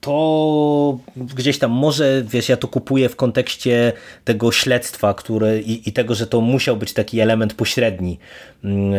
to 0.00 0.98
gdzieś 1.16 1.58
tam 1.58 1.70
może, 1.70 2.22
wiesz, 2.26 2.48
ja 2.48 2.56
to 2.56 2.68
kupuję 2.68 3.08
w 3.08 3.16
kontekście 3.16 3.92
tego 4.24 4.52
śledztwa, 4.52 5.14
które 5.14 5.60
i, 5.60 5.88
i, 5.88 5.92
tego, 5.92 6.14
że 6.14 6.26
to 6.26 6.40
musiał 6.40 6.76
być 6.76 6.92
taki 6.92 7.20
element 7.20 7.54
pośredni, 7.54 8.18
mm, 8.64 8.94
e, 8.94 8.96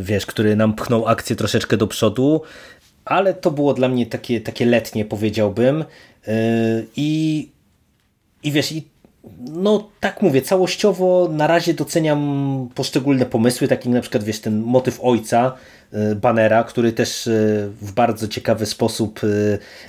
wiesz, 0.00 0.26
który 0.26 0.56
nam 0.56 0.74
pchnął 0.74 1.08
akcję 1.08 1.36
troszeczkę 1.36 1.76
do 1.76 1.86
przodu, 1.86 2.42
ale 3.04 3.34
to 3.34 3.50
było 3.50 3.74
dla 3.74 3.88
mnie 3.88 4.06
takie, 4.06 4.40
takie 4.40 4.66
letnie, 4.66 5.04
powiedziałbym. 5.04 5.84
E, 6.28 6.34
I, 6.96 7.48
i 8.42 8.52
wiesz, 8.52 8.72
i 8.72 8.92
no 9.40 9.88
tak 10.00 10.22
mówię, 10.22 10.42
całościowo 10.42 11.28
na 11.32 11.46
razie 11.46 11.74
doceniam 11.74 12.68
poszczególne 12.74 13.26
pomysły, 13.26 13.68
taki 13.68 13.88
na 13.88 14.00
przykład 14.00 14.24
wiesz, 14.24 14.40
ten 14.40 14.62
motyw 14.62 14.98
ojca, 15.02 15.52
banera, 16.16 16.64
który 16.64 16.92
też 16.92 17.26
e, 17.26 17.30
w 17.80 17.92
bardzo 17.92 18.28
ciekawy 18.28 18.66
sposób 18.66 19.20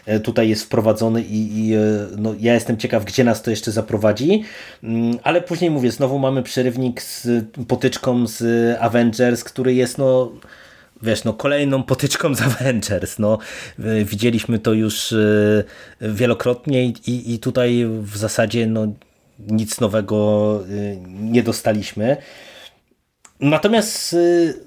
e, 0.05 0.19
tutaj 0.19 0.49
jest 0.49 0.63
wprowadzony 0.63 1.21
i, 1.21 1.59
i 1.59 1.73
no, 2.17 2.35
ja 2.39 2.53
jestem 2.53 2.77
ciekaw, 2.77 3.05
gdzie 3.05 3.23
nas 3.23 3.41
to 3.41 3.49
jeszcze 3.49 3.71
zaprowadzi, 3.71 4.43
mm, 4.83 5.17
ale 5.23 5.41
później 5.41 5.71
mówię, 5.71 5.91
znowu 5.91 6.19
mamy 6.19 6.43
przerywnik 6.43 7.01
z 7.01 7.27
potyczką 7.67 8.27
z 8.27 8.43
Avengers, 8.81 9.43
który 9.43 9.73
jest 9.73 9.97
no 9.97 10.31
wiesz, 11.01 11.23
no 11.23 11.33
kolejną 11.33 11.83
potyczką 11.83 12.35
z 12.35 12.41
Avengers. 12.41 13.19
No, 13.19 13.37
widzieliśmy 14.05 14.59
to 14.59 14.73
już 14.73 15.13
wielokrotnie 16.01 16.85
i, 16.85 17.33
i 17.33 17.39
tutaj 17.39 17.85
w 18.01 18.17
zasadzie 18.17 18.67
no, 18.67 18.87
nic 19.39 19.79
nowego 19.79 20.59
nie 21.19 21.43
dostaliśmy. 21.43 22.17
Natomiast 23.39 24.15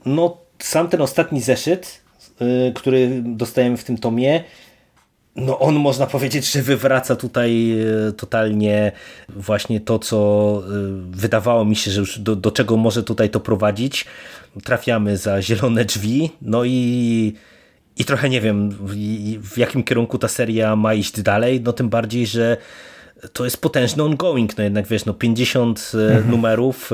no, 0.07 0.46
sam 0.59 0.89
ten 0.89 1.01
ostatni 1.01 1.41
zeszyt, 1.43 2.03
y, 2.43 2.73
który 2.75 3.23
dostajemy 3.25 3.77
w 3.77 3.85
tym 3.85 3.99
tomie, 3.99 4.45
no 5.37 5.59
on 5.59 5.75
można 5.75 6.07
powiedzieć, 6.07 6.53
że 6.53 6.63
wywraca 6.63 7.17
tutaj 7.17 7.73
y, 8.09 8.13
totalnie 8.13 8.93
właśnie 9.29 9.81
to, 9.81 9.99
co 9.99 10.63
y, 10.67 11.17
wydawało 11.17 11.65
mi 11.65 11.77
się, 11.77 11.91
że 11.91 12.01
już 12.01 12.19
do, 12.19 12.37
do 12.37 12.51
czego 12.51 12.77
może 12.77 13.03
tutaj 13.03 13.31
to 13.31 13.41
prowadzić. 13.41 14.05
Trafiamy 14.65 15.17
za 15.17 15.43
zielone 15.43 15.85
drzwi, 15.85 16.31
no 16.43 16.65
i, 16.65 17.35
i 17.97 18.05
trochę 18.05 18.29
nie 18.29 18.41
wiem 18.41 18.71
w, 19.41 19.59
jakim 19.59 19.83
kierunku 19.85 20.19
ta 20.19 20.29
seria 20.29 20.77
ma 20.77 20.95
iść 20.95 21.21
dalej, 21.23 21.61
no 21.61 21.73
tym 21.73 21.89
bardziej, 21.89 22.27
że 22.27 22.57
to 23.33 23.45
jest 23.45 23.61
potężny 23.61 24.03
ongoing, 24.03 24.59
no 24.59 24.65
jednak 24.65 24.87
wiesz, 24.87 25.05
no 25.05 25.15
50 25.15 25.93
e, 25.95 25.99
mhm. 25.99 26.31
numerów, 26.31 26.93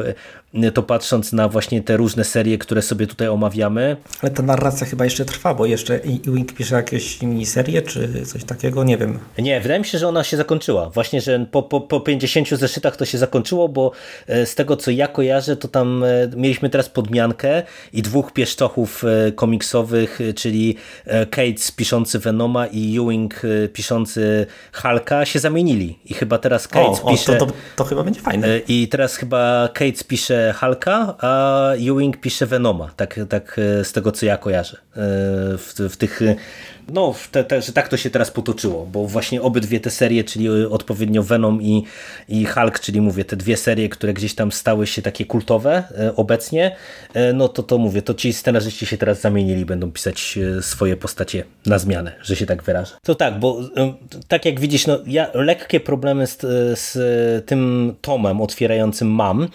to 0.74 0.82
patrząc 0.82 1.32
na 1.32 1.48
właśnie 1.48 1.82
te 1.82 1.96
różne 1.96 2.24
serie, 2.24 2.58
które 2.58 2.82
sobie 2.82 3.06
tutaj 3.06 3.28
omawiamy. 3.28 3.96
Ale 4.22 4.30
ta 4.30 4.42
narracja 4.42 4.86
chyba 4.86 5.04
jeszcze 5.04 5.24
trwa, 5.24 5.54
bo 5.54 5.66
jeszcze 5.66 6.00
Wing 6.24 6.52
pisze 6.52 6.74
jakieś 6.74 7.22
miniserie, 7.22 7.82
czy 7.82 8.26
coś 8.26 8.44
takiego, 8.44 8.84
nie 8.84 8.98
wiem. 8.98 9.18
Nie, 9.38 9.60
wydaje 9.60 9.80
mi 9.80 9.86
się, 9.86 9.98
że 9.98 10.08
ona 10.08 10.24
się 10.24 10.36
zakończyła. 10.36 10.90
Właśnie, 10.90 11.20
że 11.20 11.46
po, 11.50 11.62
po, 11.62 11.80
po 11.80 12.00
50 12.00 12.48
zeszytach 12.48 12.96
to 12.96 13.04
się 13.04 13.18
zakończyło, 13.18 13.68
bo 13.68 13.92
e, 14.26 14.46
z 14.46 14.54
tego, 14.54 14.76
co 14.76 14.90
ja 14.90 15.08
kojarzę, 15.08 15.56
to 15.56 15.68
tam 15.68 16.04
mieliśmy 16.36 16.70
teraz 16.70 16.88
podmiankę 16.88 17.62
i 17.92 18.02
dwóch 18.02 18.32
pieszczochów 18.32 19.04
komiksowych, 19.34 20.18
czyli 20.36 20.76
Kate 21.30 21.72
piszący 21.76 22.18
Venoma 22.18 22.66
i 22.66 22.98
Ewing 22.98 23.42
piszący 23.72 24.46
Hulka 24.72 25.24
się 25.24 25.38
zamienili 25.38 25.98
i 26.04 26.14
chyba 26.14 26.38
teraz 26.38 26.68
Kate 26.68 27.02
o, 27.02 27.10
pisze... 27.10 27.36
O, 27.36 27.38
to, 27.38 27.46
to, 27.46 27.52
to, 27.76 27.84
chyba 27.84 28.02
będzie 28.02 28.20
fajne. 28.20 28.46
E, 28.46 28.58
I 28.68 28.88
teraz 28.88 29.16
chyba 29.16 29.68
Kate 29.74 30.04
pisze 30.08 30.41
Hulka, 30.60 31.14
a 31.18 31.72
Ewing 31.74 32.20
pisze 32.20 32.46
Venoma, 32.46 32.90
tak, 32.96 33.20
tak 33.28 33.58
e, 33.58 33.84
z 33.84 33.92
tego 33.92 34.12
co 34.12 34.26
ja 34.26 34.36
kojarzę. 34.36 34.76
E, 34.76 34.80
w, 35.58 35.74
w 35.90 35.96
tych 35.96 36.20
no, 36.88 37.14
te, 37.30 37.44
te, 37.44 37.62
że 37.62 37.72
tak 37.72 37.88
to 37.88 37.96
się 37.96 38.10
teraz 38.10 38.30
potoczyło, 38.30 38.86
bo 38.86 39.06
właśnie 39.06 39.42
obydwie 39.42 39.80
te 39.80 39.90
serie, 39.90 40.24
czyli 40.24 40.48
odpowiednio 40.50 41.22
Venom 41.22 41.62
i, 41.62 41.84
i 42.28 42.44
Hulk, 42.44 42.80
czyli 42.80 43.00
mówię, 43.00 43.24
te 43.24 43.36
dwie 43.36 43.56
serie, 43.56 43.88
które 43.88 44.12
gdzieś 44.12 44.34
tam 44.34 44.52
stały 44.52 44.86
się 44.86 45.02
takie 45.02 45.24
kultowe 45.24 45.84
e, 45.98 46.16
obecnie, 46.16 46.76
e, 47.14 47.32
no 47.32 47.48
to 47.48 47.62
to 47.62 47.78
mówię, 47.78 48.02
to 48.02 48.14
ci 48.14 48.32
scenarzyści 48.32 48.86
się 48.86 48.98
teraz 48.98 49.20
zamienili, 49.20 49.64
będą 49.64 49.92
pisać 49.92 50.38
e, 50.58 50.62
swoje 50.62 50.96
postacie 50.96 51.44
na 51.66 51.78
zmianę, 51.78 52.12
że 52.22 52.36
się 52.36 52.46
tak 52.46 52.62
wyrażę. 52.62 52.96
To 53.02 53.14
tak, 53.14 53.38
bo 53.38 53.60
tak 54.28 54.44
jak 54.44 54.60
widzisz, 54.60 54.86
no 54.86 54.98
ja 55.06 55.30
lekkie 55.34 55.80
problemy 55.80 56.26
z, 56.26 56.38
z 56.78 57.46
tym 57.46 57.94
tomem 58.00 58.40
otwierającym 58.40 59.10
mam, 59.10 59.48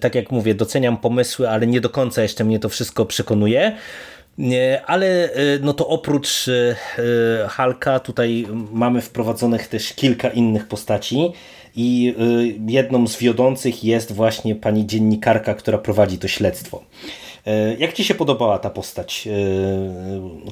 tak 0.00 0.14
jak 0.14 0.30
mówię, 0.30 0.54
doceniam 0.54 0.96
pomysły, 0.96 1.48
ale 1.48 1.66
nie 1.66 1.80
do 1.80 1.90
końca 1.90 2.22
jeszcze 2.22 2.44
mnie 2.44 2.58
to 2.58 2.68
wszystko 2.68 3.06
przekonuje, 3.06 3.76
ale 4.86 5.32
e, 5.32 5.58
no 5.60 5.72
to 5.72 5.88
oprócz 5.88 6.48
e, 6.48 6.76
e, 7.44 7.48
Halka 7.48 8.00
tutaj 8.00 8.46
mamy 8.72 9.00
wprowadzonych 9.00 9.68
też 9.68 9.92
kilka 9.92 10.28
innych 10.28 10.68
postaci 10.68 11.32
i 11.76 12.14
jedną 12.66 13.06
z 13.06 13.18
wiodących 13.18 13.84
jest 13.84 14.12
właśnie 14.12 14.54
pani 14.54 14.86
dziennikarka, 14.86 15.54
która 15.54 15.78
prowadzi 15.78 16.18
to 16.18 16.28
śledztwo. 16.28 16.82
Jak 17.78 17.92
Ci 17.92 18.04
się 18.04 18.14
podobała 18.14 18.58
ta 18.58 18.70
postać? 18.70 19.28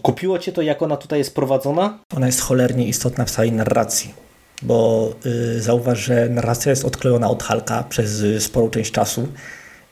Kupiło 0.02 0.38
Cię 0.38 0.52
to, 0.52 0.62
jak 0.62 0.82
ona 0.82 0.96
tutaj 0.96 1.18
jest 1.18 1.34
prowadzona? 1.34 1.98
Ona 2.16 2.26
jest 2.26 2.40
cholernie 2.40 2.86
istotna 2.86 3.24
w 3.24 3.30
całej 3.30 3.52
narracji, 3.52 4.14
bo 4.62 5.10
zauważ, 5.58 5.98
że 5.98 6.28
narracja 6.28 6.70
jest 6.70 6.84
odklejona 6.84 7.30
od 7.30 7.42
Halka 7.42 7.84
przez 7.88 8.42
sporą 8.44 8.70
część 8.70 8.92
czasu 8.92 9.28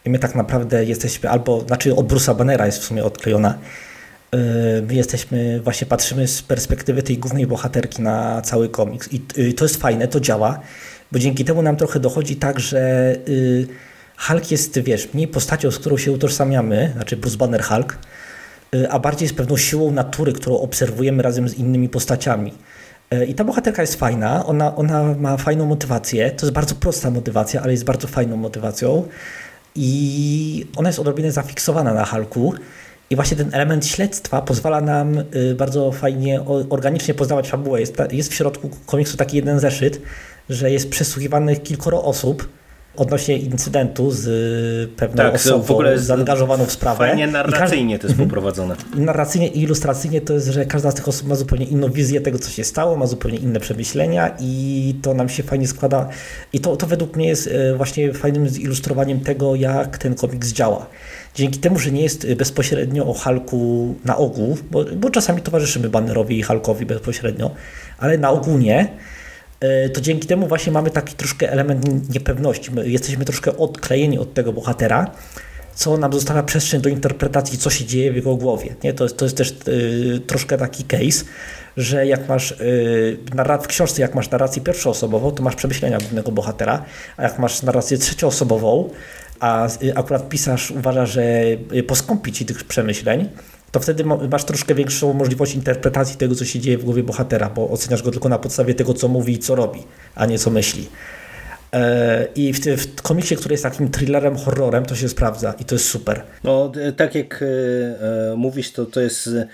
i 0.09 0.11
my 0.11 0.19
tak 0.19 0.35
naprawdę 0.35 0.85
jesteśmy 0.85 1.31
albo, 1.31 1.61
znaczy 1.61 1.95
od 1.97 2.13
Bruce'a 2.13 2.37
Bannera 2.37 2.67
jest 2.67 2.79
w 2.79 2.85
sumie 2.85 3.05
odklejona. 3.05 3.59
Yy, 4.33 4.39
my 4.89 4.95
jesteśmy, 4.95 5.61
właśnie 5.61 5.87
patrzymy 5.87 6.29
z 6.29 6.43
perspektywy 6.43 7.03
tej 7.03 7.19
głównej 7.19 7.47
bohaterki 7.47 8.03
na 8.03 8.43
cały 8.43 8.69
komiks. 8.69 9.13
I 9.13 9.23
yy, 9.37 9.53
to 9.53 9.65
jest 9.65 9.77
fajne, 9.77 10.09
to 10.09 10.21
działa, 10.21 10.61
bo 11.13 11.19
dzięki 11.19 11.45
temu 11.45 11.63
nam 11.63 11.77
trochę 11.77 12.01
dochodzi 12.01 12.37
tak, 12.37 12.61
że 12.61 13.17
yy, 13.27 13.67
Hulk 14.19 14.51
jest, 14.51 14.79
wiesz, 14.79 15.09
mniej 15.15 15.29
postacią, 15.29 15.71
z 15.71 15.79
którą 15.79 15.97
się 15.97 16.13
utożsamiamy, 16.13 16.91
znaczy 16.95 17.17
Bruce 17.17 17.37
Banner 17.37 17.63
Hulk, 17.63 17.99
a 18.91 18.99
bardziej 18.99 19.29
z 19.29 19.33
pewną 19.33 19.57
siłą 19.57 19.91
natury, 19.91 20.33
którą 20.33 20.57
obserwujemy 20.57 21.23
razem 21.23 21.49
z 21.49 21.55
innymi 21.55 21.89
postaciami. 21.89 22.53
I 23.29 23.35
ta 23.35 23.45
bohaterka 23.45 23.83
jest 23.83 23.95
fajna, 23.95 24.47
ona, 24.47 24.77
ona 24.77 25.15
ma 25.15 25.37
fajną 25.37 25.67
motywację. 25.67 26.31
To 26.31 26.47
jest 26.47 26.55
bardzo 26.55 26.75
prosta 26.75 27.11
motywacja, 27.11 27.63
ale 27.63 27.73
jest 27.73 27.85
bardzo 27.85 28.09
fajną 28.09 28.37
motywacją 28.37 29.09
i 29.75 30.67
ona 30.77 30.89
jest 30.89 30.99
odrobinę 30.99 31.33
zafiksowana 31.33 31.95
na 31.95 32.05
Halku. 32.05 32.55
I 33.11 33.17
właśnie 33.17 33.37
ten 33.37 33.55
element 33.55 33.87
śledztwa 33.87 34.43
pozwala 34.43 34.81
nam 34.81 35.19
y, 35.19 35.55
bardzo 35.55 35.93
fajnie, 35.93 36.41
organicznie 36.71 37.15
poznawać 37.15 37.49
fabułę. 37.49 37.81
Jest, 37.81 37.97
jest 38.11 38.33
w 38.33 38.35
środku 38.35 38.71
komiksu 38.87 39.17
taki 39.17 39.37
jeden 39.37 39.61
zeszyt, 39.61 40.01
że 40.49 40.71
jest 40.71 40.91
przesłuchiwanych 40.91 41.63
kilkoro 41.63 42.05
osób 42.05 42.49
odnośnie 43.01 43.39
incydentu 43.39 44.11
z 44.11 44.27
y, 44.27 44.97
pewną 44.97 45.17
tak, 45.17 45.35
osobą 45.35 45.63
w 45.63 45.71
ogóle 45.71 45.99
zaangażowaną 45.99 46.65
w 46.65 46.73
sprawę. 46.73 47.09
Fajnie 47.09 47.27
narracyjnie 47.27 47.99
to 47.99 48.07
jest 48.07 48.13
mhm. 48.13 48.29
poprowadzone. 48.29 48.77
Narracyjnie 48.95 49.49
i 49.49 49.63
ilustracyjnie 49.63 50.21
to 50.21 50.33
jest, 50.33 50.47
że 50.47 50.67
każda 50.67 50.91
z 50.91 50.95
tych 50.95 51.09
osób 51.09 51.29
ma 51.29 51.35
zupełnie 51.35 51.67
inną 51.67 51.91
wizję 51.91 52.21
tego, 52.21 52.39
co 52.39 52.51
się 52.51 52.65
stało, 52.65 52.97
ma 52.97 53.07
zupełnie 53.07 53.39
inne 53.39 53.61
przemyślenia 53.61 54.37
i 54.41 54.95
to 55.03 55.15
nam 55.15 55.29
się 55.29 55.43
fajnie 55.43 55.69
składa. 55.69 56.09
I 56.53 56.61
to, 56.61 56.77
to 56.77 56.87
według 56.87 57.17
mnie 57.17 57.29
jest 57.29 57.47
y, 57.47 57.75
właśnie 57.77 58.13
fajnym 58.13 58.49
zilustrowaniem 58.49 59.21
tego, 59.21 59.55
jak 59.55 59.99
ten 59.99 60.15
komiks 60.15 60.53
działa. 60.53 60.87
Dzięki 61.35 61.59
temu, 61.59 61.79
że 61.79 61.91
nie 61.91 62.03
jest 62.03 62.25
y, 62.25 62.37
bezpośrednio 62.37 63.07
o 63.07 63.15
Halku 63.15 63.95
na 64.05 64.17
ogół, 64.17 64.59
bo, 64.71 64.85
bo 64.97 65.11
czasami 65.11 65.43
towarzyszymy 65.43 65.89
Bannerowi 65.89 66.39
i 66.39 66.43
Halkowi 66.43 66.87
bezpośrednio, 66.87 67.51
ale 67.99 68.19
na 68.19 68.31
ogół 68.31 68.59
nie, 68.59 68.89
E, 68.89 68.89
to 69.95 70.01
dzięki 70.01 70.27
temu 70.27 70.47
właśnie 70.47 70.73
mamy 70.73 70.91
taki 70.91 71.15
troszkę 71.15 71.53
element 71.53 72.15
niepewności. 72.15 72.71
My 72.71 72.89
jesteśmy 72.89 73.25
troszkę 73.25 73.57
odklejeni 73.57 74.19
od 74.19 74.35
tego 74.35 74.53
bohatera, 74.53 75.11
co 75.79 75.97
nam 75.97 76.13
zostawia 76.13 76.43
przestrzeń 76.43 76.81
do 76.81 76.89
interpretacji, 76.89 77.59
co 77.59 77.71
się 77.71 77.85
dzieje 77.85 78.13
w 78.13 78.17
jego 78.17 78.37
głowie. 78.37 78.75
Nie? 78.85 78.93
To, 78.93 79.09
to 79.09 79.25
jest 79.25 79.37
też 79.37 79.55
y, 79.69 80.21
troszkę 80.27 80.59
taki 80.59 80.85
case, 80.85 81.25
że 81.77 82.07
jak 82.07 82.29
masz 82.29 82.51
y, 82.51 83.19
w 83.63 83.67
książce, 83.67 84.03
jak 84.03 84.15
masz 84.15 84.31
narrację 84.31 84.63
pierwszoosobową, 84.63 85.31
to 85.31 85.43
masz 85.43 85.55
przemyślenia 85.55 85.99
głównego 85.99 86.33
bohatera, 86.33 86.85
a 87.17 87.23
jak 87.23 87.39
masz 87.39 87.63
narrację 87.63 87.99
trzecioosobową, 87.99 88.91
a 89.41 89.69
y, 89.83 89.97
akurat 89.97 90.29
pisarz 90.29 90.71
uważa, 90.71 91.07
że 91.07 91.23
poskąpi 91.87 92.33
ci 92.33 92.47
tych 92.47 92.65
przemyśleń, 92.65 93.29
to 93.71 93.81
wtedy 93.81 94.05
masz 94.05 94.45
troszkę 94.45 94.75
większą 94.75 95.13
możliwość 95.13 95.55
interpretacji 95.55 96.17
tego, 96.17 96.35
co 96.35 96.45
się 96.45 96.61
dzieje 96.61 96.79
w 96.79 96.85
głowie 96.85 97.03
bohatera, 97.03 97.51
bo 97.51 97.71
oceniasz 97.71 98.03
go 98.03 98.11
tylko 98.11 98.29
na 98.29 98.39
podstawie 98.39 98.75
tego, 98.75 98.95
co 98.95 99.09
mówi 99.09 99.33
i 99.33 99.39
co 99.39 99.55
robi, 99.55 99.83
a 100.15 100.27
nie 100.27 100.39
co 100.39 100.51
myśli. 100.51 100.89
E, 101.73 102.27
I 102.35 102.53
w, 102.53 102.61
w 102.61 103.03
komiksie, 103.03 103.37
który 103.37 103.53
jest 103.53 103.63
takim 103.63 103.91
thrillerem, 103.91 104.37
horrorem, 104.37 104.87
to 104.87 104.95
się 104.95 105.09
sprawdza 105.09 105.53
i 105.53 105.65
to 105.65 105.75
jest 105.75 105.89
super. 105.89 106.23
No, 106.45 106.73
tak 106.97 107.15
jak 107.15 107.43
e, 107.43 108.37
mówisz, 108.37 108.73
to, 108.73 108.87
to 108.87 109.01
jest 109.01 109.29
E, 109.29 109.47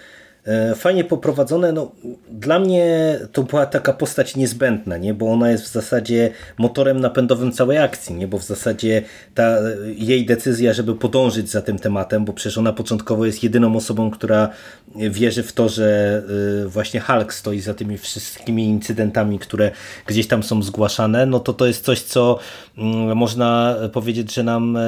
fajnie 0.76 1.04
poprowadzone. 1.04 1.72
No, 1.72 1.92
dla 2.30 2.58
mnie 2.58 3.18
to 3.32 3.42
była 3.42 3.66
taka 3.66 3.92
postać 3.92 4.36
niezbędna, 4.36 4.96
nie? 4.96 5.14
bo 5.14 5.32
ona 5.32 5.50
jest 5.50 5.64
w 5.64 5.72
zasadzie 5.72 6.30
motorem 6.58 7.00
napędowym 7.00 7.52
całej 7.52 7.78
akcji, 7.78 8.14
nie? 8.14 8.28
bo 8.28 8.38
w 8.38 8.44
zasadzie 8.44 9.02
ta 9.34 9.58
jej 9.86 10.26
decyzja, 10.26 10.72
żeby 10.72 10.94
podążyć 10.94 11.50
za 11.50 11.62
tym 11.62 11.78
tematem, 11.78 12.24
bo 12.24 12.32
przecież 12.32 12.58
ona 12.58 12.72
początkowo 12.72 13.26
jest 13.26 13.42
jedyną 13.42 13.76
osobą, 13.76 14.10
która 14.10 14.48
wierzy 14.96 15.42
w 15.42 15.52
to, 15.52 15.68
że 15.68 16.22
e, 16.64 16.68
właśnie 16.68 17.00
Hulk 17.00 17.34
stoi 17.34 17.60
za 17.60 17.74
tymi 17.74 17.98
wszystkimi 17.98 18.64
incydentami, 18.64 19.38
które 19.38 19.70
gdzieś 20.06 20.26
tam 20.26 20.42
są 20.42 20.62
zgłaszane, 20.62 21.26
no 21.26 21.40
to 21.40 21.52
to 21.52 21.66
jest 21.66 21.84
coś, 21.84 22.00
co 22.00 22.38
mm, 22.78 23.16
można 23.16 23.76
powiedzieć, 23.92 24.34
że 24.34 24.42
nam 24.42 24.76
e, 24.76 24.80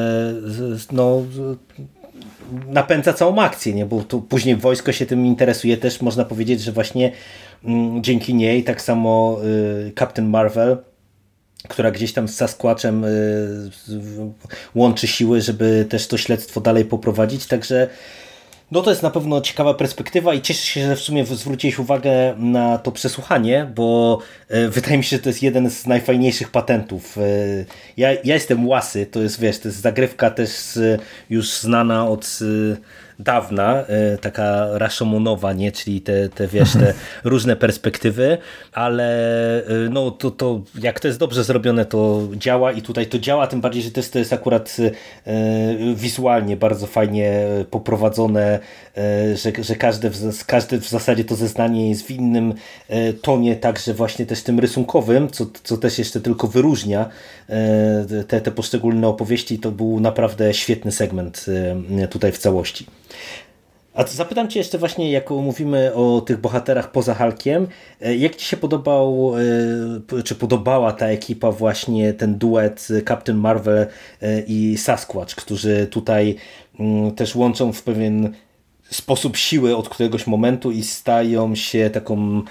no, 0.93 1.25
napędza 2.69 3.13
całą 3.13 3.43
akcję, 3.43 3.75
nie? 3.75 3.87
bo 3.87 4.03
tu 4.03 4.23
później 4.23 4.57
wojsko 4.57 4.93
się 4.93 5.07
tym 5.07 5.27
interesuje 5.27 5.77
też, 5.77 6.01
można 6.01 6.25
powiedzieć, 6.25 6.61
że 6.61 6.73
właśnie 6.73 7.13
mm, 7.65 8.03
dzięki 8.03 8.35
niej, 8.35 8.65
tak 8.65 8.83
samo 8.83 9.39
y, 9.89 9.93
Captain 9.99 10.29
Marvel, 10.29 10.77
która 11.69 11.91
gdzieś 11.91 12.13
tam 12.13 12.29
z 12.29 12.35
Sasquatchem 12.35 13.05
y, 13.05 13.71
łączy 14.75 15.07
siły, 15.07 15.41
żeby 15.41 15.87
też 15.89 16.07
to 16.07 16.19
śledztwo 16.19 16.61
dalej 16.61 16.85
poprowadzić, 16.85 17.47
także 17.47 17.89
no 18.71 18.83
to 18.83 18.91
jest 18.91 19.03
na 19.03 19.11
pewno 19.11 19.41
ciekawa 19.41 19.75
perspektywa 19.75 20.35
i 20.35 20.41
cieszę 20.41 20.67
się, 20.67 20.87
że 20.87 20.97
w 20.97 21.01
sumie 21.01 21.25
zwróciłeś 21.25 21.79
uwagę 21.79 22.35
na 22.39 22.79
to 22.79 22.93
przesłuchanie, 22.93 23.71
bo 23.75 24.19
e, 24.49 24.69
wydaje 24.69 24.99
mi 24.99 25.05
się, 25.05 25.17
że 25.17 25.23
to 25.23 25.29
jest 25.29 25.43
jeden 25.43 25.71
z 25.71 25.87
najfajniejszych 25.87 26.51
patentów. 26.51 27.19
E, 27.19 27.21
ja, 27.97 28.13
ja 28.13 28.35
jestem 28.35 28.69
łasy, 28.69 29.07
to 29.07 29.23
jest 29.23 29.41
wiesz, 29.41 29.59
to 29.59 29.69
jest 29.69 29.81
zagrywka 29.81 30.31
też 30.31 30.79
już 31.31 31.51
znana 31.51 32.09
od 32.09 32.39
dawna, 33.19 33.85
e, 33.87 34.19
taka 34.19 34.67
Rashomonowa, 34.79 35.53
nie? 35.53 35.73
czyli 35.73 36.01
te, 36.01 36.29
te, 36.29 36.49
wiesz, 36.49 36.73
te 36.73 36.95
różne 37.25 37.57
perspektywy, 37.57 38.39
ale 38.73 39.07
e, 39.67 39.89
no, 39.91 40.11
to, 40.11 40.31
to 40.31 40.61
jak 40.83 41.01
to 41.01 41.09
jest 41.09 41.21
dobrze 41.21 41.45
zrobione, 41.45 41.85
to 41.85 42.23
działa 42.35 42.73
i 42.73 42.83
tutaj 42.83 43.07
to 43.07 43.19
działa, 43.19 43.47
tym 43.47 43.61
bardziej, 43.61 43.83
że 43.83 43.91
to 43.91 44.01
jest, 44.01 44.13
to 44.13 44.19
jest 44.19 44.33
akurat 44.33 44.77
e, 45.27 45.33
wizualnie 45.95 46.57
bardzo 46.57 46.87
fajnie 46.87 47.47
poprowadzone, 47.71 48.59
że, 49.35 49.65
że 49.65 49.77
każde, 49.77 50.11
w, 50.11 50.47
każde 50.47 50.79
w 50.79 50.89
zasadzie 50.89 51.25
to 51.25 51.35
zeznanie 51.35 51.89
jest 51.89 52.07
w 52.07 52.11
innym 52.11 52.55
tonie, 53.23 53.57
także 53.57 53.95
właśnie 53.95 54.27
też 54.27 54.43
tym 54.43 54.61
rysunkowym, 54.61 55.31
co, 55.31 55.47
co 55.65 55.77
też 55.77 55.99
jeszcze 55.99 56.21
tylko 56.21 56.49
wyróżnia 56.49 57.09
te, 58.29 58.41
te 58.41 58.51
poszczególne 58.51 59.09
opowieści, 59.09 59.59
to 59.59 59.71
był 59.71 60.01
naprawdę 60.01 60.55
świetny 60.55 60.93
segment 60.93 61.47
tutaj 62.11 62.33
w 62.33 62.39
całości. 62.39 62.87
A 63.97 64.07
zapytam 64.07 64.49
Cię 64.49 64.59
jeszcze 64.59 64.79
właśnie, 64.79 65.11
jak 65.11 65.31
mówimy 65.31 65.95
o 65.95 66.21
tych 66.21 66.41
bohaterach 66.41 66.93
poza 66.93 67.15
Hulkiem, 67.15 67.67
e, 68.01 68.17
jak 68.17 68.37
Ci 68.37 68.47
się 68.47 68.57
podobał, 68.57 69.33
e, 70.19 70.23
czy 70.23 70.35
podobała 70.35 70.93
ta 70.93 71.07
ekipa 71.07 71.51
właśnie, 71.53 72.13
ten 72.13 72.39
duet 72.39 72.89
Captain 73.09 73.39
Marvel 73.39 73.87
e, 74.23 74.41
i 74.41 74.77
Sasquatch, 74.79 75.35
którzy 75.35 75.87
tutaj 75.87 76.37
mm, 76.81 77.11
też 77.15 77.35
łączą 77.35 77.73
w 77.73 77.83
pewien 77.83 78.35
sposób 78.91 79.37
siły 79.37 79.77
od 79.77 79.89
któregoś 79.89 80.27
momentu 80.27 80.71
i 80.71 80.83
stają 80.83 81.55
się 81.55 81.91
taką 81.91 82.43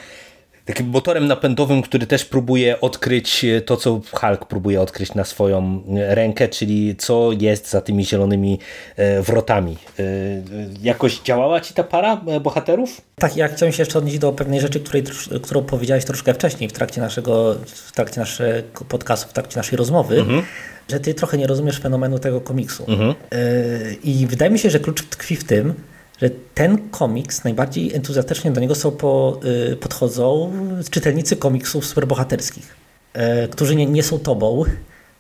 takim 0.66 0.88
motorem 0.88 1.28
napędowym, 1.28 1.82
który 1.82 2.08
też 2.08 2.26
próbuje 2.26 2.82
odkryć 2.82 3.46
to, 3.66 3.78
co 3.78 4.02
Hulk 4.12 4.46
próbuje 4.46 4.82
odkryć 4.82 5.14
na 5.14 5.24
swoją 5.24 5.84
rękę, 5.96 6.48
czyli 6.48 6.96
co 6.96 7.30
jest 7.40 7.70
za 7.70 7.82
tymi 7.82 8.06
zielonymi 8.06 8.60
e, 8.96 9.22
wrotami. 9.22 9.78
E, 10.00 10.04
jakoś 10.84 11.22
działała 11.22 11.62
ci 11.62 11.74
ta 11.74 11.84
para 11.84 12.22
e, 12.28 12.40
bohaterów? 12.40 13.02
Tak, 13.16 13.38
ja 13.38 13.48
chciałem 13.48 13.74
się 13.74 13.82
jeszcze 13.82 14.00
odnieść 14.00 14.20
do 14.20 14.32
pewnej 14.34 14.62
rzeczy, 14.62 14.80
której, 14.80 15.04
którą 15.44 15.64
powiedziałeś 15.64 16.06
troszkę 16.06 16.34
wcześniej 16.34 16.70
w 16.70 16.74
trakcie 16.74 17.02
naszego, 17.02 17.56
w 17.66 17.92
trakcie 17.92 18.20
naszego 18.20 18.86
podcastu, 18.90 19.30
w 19.30 19.34
trakcie 19.34 19.58
naszej 19.58 19.78
rozmowy. 19.78 20.20
Mhm 20.20 20.44
że 20.90 21.00
ty 21.00 21.14
trochę 21.14 21.38
nie 21.38 21.48
rozumiesz 21.48 21.80
fenomenu 21.80 22.20
tego 22.20 22.42
komiksu. 22.42 22.86
Mhm. 22.88 23.14
I 24.04 24.28
wydaje 24.30 24.52
mi 24.52 24.60
się, 24.60 24.70
że 24.70 24.80
klucz 24.80 25.04
tkwi 25.04 25.36
w 25.36 25.44
tym, 25.44 25.74
że 26.22 26.30
ten 26.54 26.90
komiks 26.90 27.44
najbardziej 27.44 27.94
entuzjastycznie 27.94 28.52
do 28.52 28.62
niego 28.62 28.76
są 28.76 28.92
po, 28.92 29.40
y, 29.72 29.76
podchodzą 29.76 30.52
czytelnicy 30.90 31.36
komiksów 31.36 31.86
superbohaterskich, 31.86 32.76
y, 33.16 33.48
którzy 33.48 33.76
nie, 33.76 33.86
nie 33.86 34.04
są 34.04 34.20
tobą, 34.20 34.64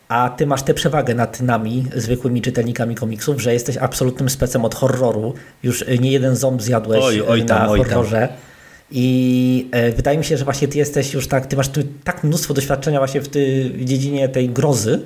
a 0.07 0.29
ty 0.29 0.47
masz 0.47 0.63
tę 0.63 0.73
przewagę 0.73 1.15
nad 1.15 1.41
nami, 1.41 1.85
zwykłymi 1.95 2.41
czytelnikami 2.41 2.95
komiksów, 2.95 3.41
że 3.41 3.53
jesteś 3.53 3.77
absolutnym 3.77 4.29
specem 4.29 4.65
od 4.65 4.75
horroru. 4.75 5.33
Już 5.63 5.85
nie 5.99 6.11
jeden 6.11 6.35
ząb 6.35 6.61
zjadłeś 6.61 7.03
oj, 7.03 7.21
oj 7.21 7.45
tam, 7.45 7.59
na 7.59 7.67
horrorze. 7.67 8.27
Oj 8.31 8.55
i 8.91 9.67
e, 9.71 9.91
wydaje 9.91 10.17
mi 10.17 10.23
się, 10.23 10.37
że 10.37 10.45
właśnie 10.45 10.67
ty 10.67 10.77
jesteś 10.77 11.13
już 11.13 11.27
tak, 11.27 11.45
ty 11.45 11.55
masz 11.55 11.69
tak 12.03 12.23
mnóstwo 12.23 12.53
doświadczenia 12.53 12.99
właśnie 12.99 13.21
w, 13.21 13.27
ty, 13.27 13.71
w 13.73 13.85
dziedzinie 13.85 14.29
tej 14.29 14.49
grozy, 14.49 15.03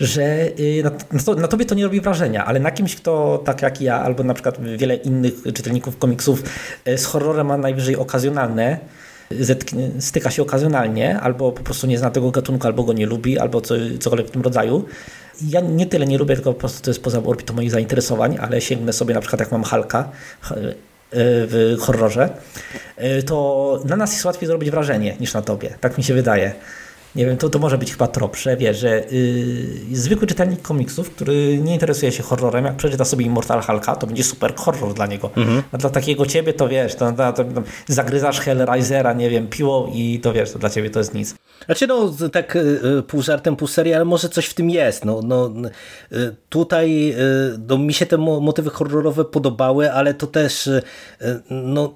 że 0.00 0.48
y, 0.60 0.82
na, 0.84 0.90
na, 1.12 1.22
to, 1.22 1.34
na, 1.34 1.48
tobie 1.48 1.64
to 1.64 1.74
nie 1.74 1.84
robi 1.84 2.00
wrażenia, 2.00 2.44
ale 2.44 2.60
na 2.60 2.70
kimś, 2.70 2.96
kto 2.96 3.42
tak 3.44 3.62
jak 3.62 3.80
ja, 3.80 4.02
albo 4.02 4.22
na 4.22 4.34
przykład 4.34 4.76
wiele 4.76 4.94
innych 4.94 5.34
czytelników 5.54 5.98
komiksów 5.98 6.42
e, 6.84 6.98
z 6.98 7.04
horrorem 7.04 7.46
ma 7.46 7.56
najwyżej 7.56 7.96
okazjonalne, 7.96 8.78
styka 9.98 10.30
się 10.30 10.42
okazjonalnie, 10.42 11.20
albo 11.20 11.52
po 11.52 11.62
prostu 11.62 11.86
nie 11.86 11.98
zna 11.98 12.10
tego 12.10 12.30
gatunku, 12.30 12.66
albo 12.66 12.84
go 12.84 12.92
nie 12.92 13.06
lubi, 13.06 13.38
albo 13.38 13.60
co, 13.60 13.74
cokolwiek 14.00 14.28
w 14.28 14.30
tym 14.30 14.42
rodzaju. 14.42 14.84
Ja 15.48 15.60
nie 15.60 15.86
tyle 15.86 16.06
nie 16.06 16.18
lubię, 16.18 16.34
tylko 16.34 16.52
po 16.52 16.60
prostu 16.60 16.82
to 16.82 16.90
jest 16.90 17.02
poza 17.02 17.22
orbitą 17.22 17.54
moich 17.54 17.70
zainteresowań, 17.70 18.38
ale 18.40 18.60
sięgnę 18.60 18.92
sobie 18.92 19.14
na 19.14 19.20
przykład 19.20 19.40
jak 19.40 19.52
mam 19.52 19.62
Halka, 19.62 20.08
w 21.12 21.76
horrorze, 21.80 22.28
y, 23.18 23.22
to 23.22 23.80
na 23.84 23.96
nas 23.96 24.12
jest 24.12 24.24
łatwiej 24.24 24.46
zrobić 24.46 24.70
wrażenie 24.70 25.16
niż 25.20 25.34
na 25.34 25.42
tobie. 25.42 25.74
Tak 25.80 25.98
mi 25.98 26.04
się 26.04 26.14
wydaje. 26.14 26.54
Nie 27.14 27.26
wiem, 27.26 27.36
to, 27.36 27.48
to 27.48 27.58
może 27.58 27.78
być 27.78 27.92
chyba 27.92 28.06
trop, 28.06 28.36
że 28.36 28.56
wiesz, 28.56 28.78
że 28.78 29.04
yy, 29.10 29.96
zwykły 29.96 30.26
czytelnik 30.26 30.62
komiksów, 30.62 31.10
który 31.10 31.58
nie 31.58 31.72
interesuje 31.72 32.12
się 32.12 32.22
horrorem, 32.22 32.64
jak 32.64 32.76
przeczyta 32.76 33.04
sobie 33.04 33.24
Immortal 33.24 33.62
Hulka, 33.62 33.96
to 33.96 34.06
będzie 34.06 34.24
super 34.24 34.54
horror 34.54 34.94
dla 34.94 35.06
niego. 35.06 35.30
Mhm. 35.36 35.62
A 35.72 35.78
dla 35.78 35.90
takiego 35.90 36.26
ciebie 36.26 36.52
to 36.52 36.68
wiesz, 36.68 36.94
to, 36.94 37.12
to, 37.12 37.32
to, 37.32 37.44
to 37.44 37.62
zagryzasz 37.86 38.40
Hellraisera, 38.40 39.12
nie 39.12 39.30
wiem, 39.30 39.48
piłą 39.48 39.90
i 39.94 40.20
to 40.22 40.32
wiesz, 40.32 40.52
to 40.52 40.58
dla 40.58 40.70
ciebie 40.70 40.90
to 40.90 40.98
jest 40.98 41.14
nic. 41.14 41.34
Znaczy 41.66 41.86
no, 41.86 42.14
tak 42.32 42.56
y, 42.56 43.02
pół 43.06 43.22
żartem, 43.22 43.56
pół 43.56 43.68
serii, 43.68 43.94
ale 43.94 44.04
może 44.04 44.28
coś 44.28 44.46
w 44.46 44.54
tym 44.54 44.70
jest. 44.70 45.04
No, 45.04 45.20
no, 45.24 45.52
y, 46.12 46.36
tutaj 46.48 47.12
y, 47.12 47.58
no, 47.68 47.78
mi 47.78 47.94
się 47.94 48.06
te 48.06 48.16
motywy 48.18 48.70
horrorowe 48.70 49.24
podobały, 49.24 49.92
ale 49.92 50.14
to 50.14 50.26
też 50.26 50.70
no 51.50 51.94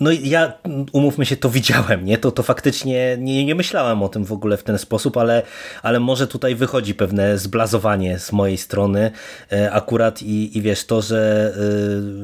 no 0.00 0.10
ja, 0.22 0.52
umówmy 0.92 1.26
się, 1.26 1.36
to 1.36 1.50
widziałem, 1.50 2.04
nie? 2.04 2.18
To, 2.18 2.30
to 2.30 2.42
faktycznie 2.42 3.16
nie, 3.20 3.44
nie 3.44 3.54
myślałem 3.54 4.02
o 4.02 4.08
tym 4.08 4.24
w 4.24 4.32
ogóle 4.32 4.56
w 4.56 4.62
ten 4.62 4.78
sposób, 4.78 5.16
ale, 5.16 5.42
ale 5.82 6.00
może 6.00 6.26
tutaj 6.26 6.54
wychodzi 6.54 6.94
pewne 6.94 7.38
zblazowanie 7.38 8.18
z 8.18 8.32
mojej 8.32 8.56
strony 8.56 9.10
e, 9.52 9.72
akurat 9.72 10.22
i, 10.22 10.58
i 10.58 10.62
wiesz, 10.62 10.86
to, 10.86 11.02
że 11.02 11.52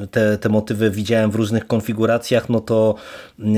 e, 0.02 0.06
te, 0.06 0.38
te 0.38 0.48
motywy 0.48 0.90
widziałem 0.90 1.30
w 1.30 1.34
różnych 1.34 1.66
konfiguracjach, 1.66 2.48
no 2.48 2.60
to, 2.60 2.94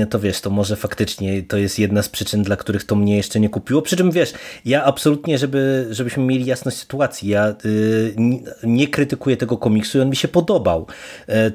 to 0.09 0.19
wiesz, 0.19 0.41
to 0.41 0.49
może 0.49 0.75
faktycznie 0.75 1.43
to 1.43 1.57
jest 1.57 1.79
jedna 1.79 2.01
z 2.01 2.09
przyczyn, 2.09 2.43
dla 2.43 2.55
których 2.55 2.83
to 2.83 2.95
mnie 2.95 3.17
jeszcze 3.17 3.39
nie 3.39 3.49
kupiło. 3.49 3.81
Przy 3.81 3.95
czym 3.95 4.11
wiesz, 4.11 4.33
ja 4.65 4.83
absolutnie, 4.83 5.37
żeby, 5.37 5.87
żebyśmy 5.91 6.23
mieli 6.23 6.45
jasność 6.45 6.77
sytuacji, 6.77 7.29
ja 7.29 7.55
y, 7.65 8.15
nie 8.63 8.87
krytykuję 8.87 9.37
tego 9.37 9.57
komiksu 9.57 9.97
i 9.97 10.01
on 10.01 10.09
mi 10.09 10.15
się 10.15 10.27
podobał, 10.27 10.87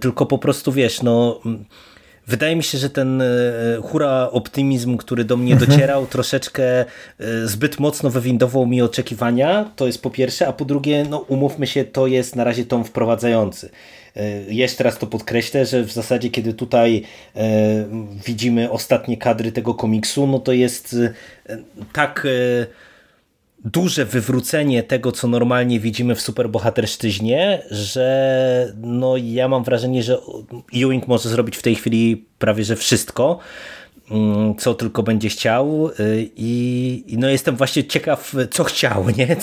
tylko 0.00 0.26
po 0.26 0.38
prostu 0.38 0.72
wiesz, 0.72 1.02
no 1.02 1.40
Wydaje 2.26 2.56
mi 2.56 2.62
się, 2.62 2.78
że 2.78 2.90
ten 2.90 3.22
e, 3.22 3.26
hura 3.82 4.30
optymizm, 4.30 4.96
który 4.96 5.24
do 5.24 5.36
mnie 5.36 5.52
mhm. 5.52 5.70
docierał, 5.70 6.06
troszeczkę 6.06 6.80
e, 6.80 6.86
zbyt 7.44 7.80
mocno 7.80 8.10
wywindował 8.10 8.66
mi 8.66 8.82
oczekiwania, 8.82 9.70
to 9.76 9.86
jest 9.86 10.02
po 10.02 10.10
pierwsze, 10.10 10.48
a 10.48 10.52
po 10.52 10.64
drugie, 10.64 11.06
no 11.10 11.18
umówmy 11.18 11.66
się, 11.66 11.84
to 11.84 12.06
jest 12.06 12.36
na 12.36 12.44
razie 12.44 12.64
tom 12.64 12.84
wprowadzający. 12.84 13.70
E, 14.16 14.22
jeszcze 14.54 14.84
raz 14.84 14.98
to 14.98 15.06
podkreślę, 15.06 15.66
że 15.66 15.82
w 15.82 15.92
zasadzie 15.92 16.30
kiedy 16.30 16.54
tutaj 16.54 17.02
widzimy 18.26 18.70
ostatnie 18.70 19.16
kadry 19.16 19.52
tego 19.52 19.74
komiksu, 19.74 20.26
no 20.26 20.38
to 20.38 20.52
jest 20.52 20.96
tak 21.92 22.26
duże 23.64 24.04
wywrócenie 24.04 24.82
tego, 24.82 25.12
co 25.12 25.28
normalnie 25.28 25.80
widzimy 25.80 26.14
w 26.14 26.20
superbohaterszczyźnie, 26.20 27.62
że 27.70 28.72
no 28.76 29.16
ja 29.16 29.48
mam 29.48 29.64
wrażenie, 29.64 30.02
że 30.02 30.18
Ewing 30.74 31.08
może 31.08 31.28
zrobić 31.28 31.56
w 31.56 31.62
tej 31.62 31.74
chwili 31.74 32.26
prawie 32.38 32.64
że 32.64 32.76
wszystko, 32.76 33.38
co 34.58 34.74
tylko 34.74 35.02
będzie 35.02 35.28
chciał 35.28 35.90
y, 36.00 36.30
i, 36.36 37.04
i 37.06 37.18
no 37.18 37.28
jestem 37.28 37.56
właśnie 37.56 37.84
ciekaw, 37.84 38.34
co 38.50 38.64
chciał, 38.64 39.04
nie? 39.18 39.36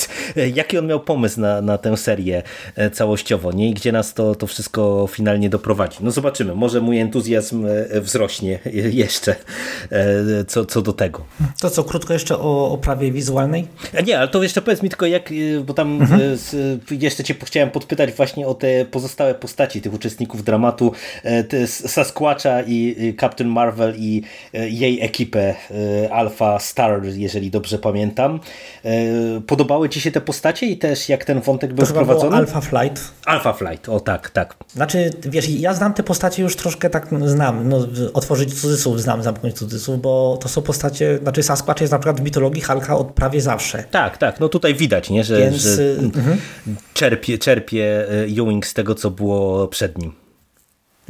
jaki 0.54 0.78
on 0.78 0.88
miał 0.88 1.00
pomysł 1.00 1.42
na, 1.42 1.62
na 1.62 1.78
tę 1.78 1.98
serię 1.98 2.44
e, 2.76 2.90
całościowo 2.90 3.52
nie? 3.52 3.70
i 3.70 3.74
gdzie 3.74 3.92
nas 3.92 4.14
to, 4.14 4.36
to 4.36 4.48
wszystko 4.48 5.08
finalnie 5.12 5.50
doprowadzi. 5.50 5.98
No 6.02 6.12
zobaczymy, 6.12 6.56
może 6.56 6.82
mój 6.82 7.00
entuzjazm 7.00 7.66
e, 7.66 8.02
wzrośnie 8.02 8.60
jeszcze 9.04 9.36
e, 9.92 10.46
co, 10.48 10.66
co 10.66 10.82
do 10.82 10.94
tego. 10.94 11.26
To 11.62 11.70
co, 11.70 11.84
krótko 11.84 12.14
jeszcze 12.14 12.38
o 12.38 12.72
oprawie 12.72 13.12
wizualnej? 13.12 13.68
Nie, 14.06 14.20
ale 14.20 14.28
to 14.28 14.44
jeszcze 14.44 14.62
powiedz 14.62 14.84
mi 14.84 14.90
tylko 14.90 15.06
jak, 15.06 15.30
bo 15.66 15.74
tam 15.74 16.02
mhm. 16.02 16.38
jeszcze 16.92 17.24
cię 17.24 17.36
chciałem 17.46 17.72
podpytać 17.72 18.12
właśnie 18.12 18.48
o 18.48 18.54
te 18.54 18.86
pozostałe 18.86 19.36
postaci 19.36 19.82
tych 19.82 19.94
uczestników 19.94 20.44
dramatu 20.44 20.92
Sasquatcha 21.66 22.62
i 22.62 22.96
Captain 23.20 23.50
Marvel 23.50 23.94
i 23.98 24.22
jej 24.54 25.02
ekipę 25.02 25.56
e, 26.06 26.14
Alpha 26.14 26.60
Star, 26.60 27.06
jeżeli 27.06 27.52
dobrze 27.52 27.78
pamiętam. 27.78 28.40
E, 28.86 28.92
podobały 29.48 29.90
Ci 29.90 30.02
się 30.02 30.12
te 30.12 30.22
postacie 30.22 30.66
i 30.66 30.78
też 30.78 31.10
jak 31.10 31.26
ten 31.26 31.42
wątek 31.42 31.74
był 31.74 31.86
wprowadzony? 31.86 32.36
Alpha 32.36 32.62
Flight. 32.62 33.02
Alpha 33.26 33.54
Flight, 33.54 33.90
o 33.90 34.00
tak, 34.00 34.30
tak. 34.30 34.56
Znaczy, 34.74 35.10
wiesz, 35.22 35.50
ja 35.50 35.74
znam 35.74 35.94
te 35.94 36.04
postacie 36.04 36.44
już 36.44 36.56
troszkę 36.56 36.90
tak 36.90 37.08
znam, 37.26 37.70
no, 37.70 37.88
otworzyć 38.14 38.62
cudzysłów 38.62 39.02
znam, 39.02 39.24
zamknąć 39.24 39.56
cudzysłów, 39.56 40.02
bo 40.02 40.38
to 40.42 40.50
są 40.50 40.62
postacie, 40.62 41.18
znaczy 41.18 41.44
Sasquatch 41.44 41.82
jest 41.82 41.92
na 41.92 42.00
przykład 42.00 42.22
w 42.22 42.24
mitologii 42.24 42.62
Halka 42.62 42.98
od 42.98 43.12
prawie 43.12 43.42
zawsze. 43.42 43.84
Tak, 43.92 44.18
tak, 44.18 44.40
no 44.40 44.50
tutaj 44.50 44.76
widać, 44.76 45.10
nie, 45.10 45.24
że, 45.24 45.38
Więc, 45.38 45.56
że 45.56 45.82
y 45.82 45.98
mhm. 46.00 46.38
czerpie, 46.94 47.38
czerpie 47.38 48.08
Ewing 48.24 48.68
z 48.68 48.74
tego, 48.74 48.96
co 48.96 49.12
było 49.12 49.68
przed 49.68 49.98
nim. 49.98 50.21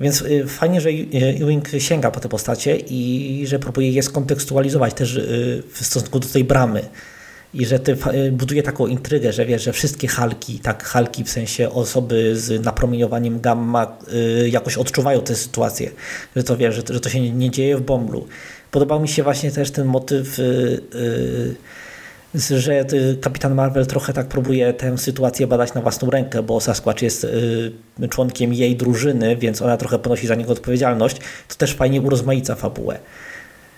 Więc 0.01 0.21
y, 0.21 0.47
fajnie, 0.47 0.81
że 0.81 0.89
Ewing 0.89 1.69
sięga 1.77 2.11
po 2.11 2.19
te 2.19 2.29
postacie 2.29 2.75
i 2.75 3.43
że 3.47 3.59
próbuje 3.59 3.91
je 3.91 4.03
skontekstualizować 4.03 4.93
też 4.93 5.15
y, 5.15 5.63
w 5.73 5.85
stosunku 5.85 6.19
do 6.19 6.27
tej 6.27 6.43
bramy. 6.43 6.81
I 7.53 7.65
że 7.65 7.79
y, 8.13 8.31
buduje 8.31 8.63
taką 8.63 8.87
intrygę, 8.87 9.33
że 9.33 9.45
wiesz, 9.45 9.63
że 9.63 9.73
wszystkie 9.73 10.07
halki, 10.07 10.59
tak 10.59 10.83
halki 10.83 11.23
w 11.23 11.29
sensie 11.29 11.69
osoby 11.69 12.35
z 12.35 12.65
napromieniowaniem 12.65 13.41
gamma 13.41 13.97
jakoś 14.49 14.77
odczuwają 14.77 15.21
tę 15.21 15.35
sytuację. 15.35 15.91
Że 16.35 16.43
to 16.43 16.57
wiesz, 16.57 16.75
że, 16.75 16.83
to 16.83 17.09
się 17.09 17.31
nie, 17.31 17.51
dzieje 17.51 17.77
w 17.77 17.81
bomblu. 17.81 18.27
Podobał 18.71 18.99
mi 18.99 19.07
się 19.07 19.23
właśnie 19.23 19.51
też 19.51 19.71
ten 19.71 19.87
motyw 19.87 20.37
yy, 20.37 21.55
że 22.35 22.85
kapitan 23.21 23.55
Marvel 23.55 23.85
trochę 23.85 24.13
tak 24.13 24.27
próbuje 24.27 24.73
tę 24.73 24.97
sytuację 24.97 25.47
badać 25.47 25.73
na 25.73 25.81
własną 25.81 26.09
rękę, 26.09 26.43
bo 26.43 26.61
Sasquatch 26.61 27.01
jest 27.01 27.23
y, 27.23 28.07
członkiem 28.09 28.53
jej 28.53 28.75
drużyny, 28.75 29.35
więc 29.35 29.61
ona 29.61 29.77
trochę 29.77 29.99
ponosi 29.99 30.27
za 30.27 30.35
niego 30.35 30.51
odpowiedzialność, 30.51 31.17
to 31.47 31.55
też 31.55 31.73
fajnie 31.73 32.01
urozmaica 32.01 32.55
fabułę. 32.55 32.99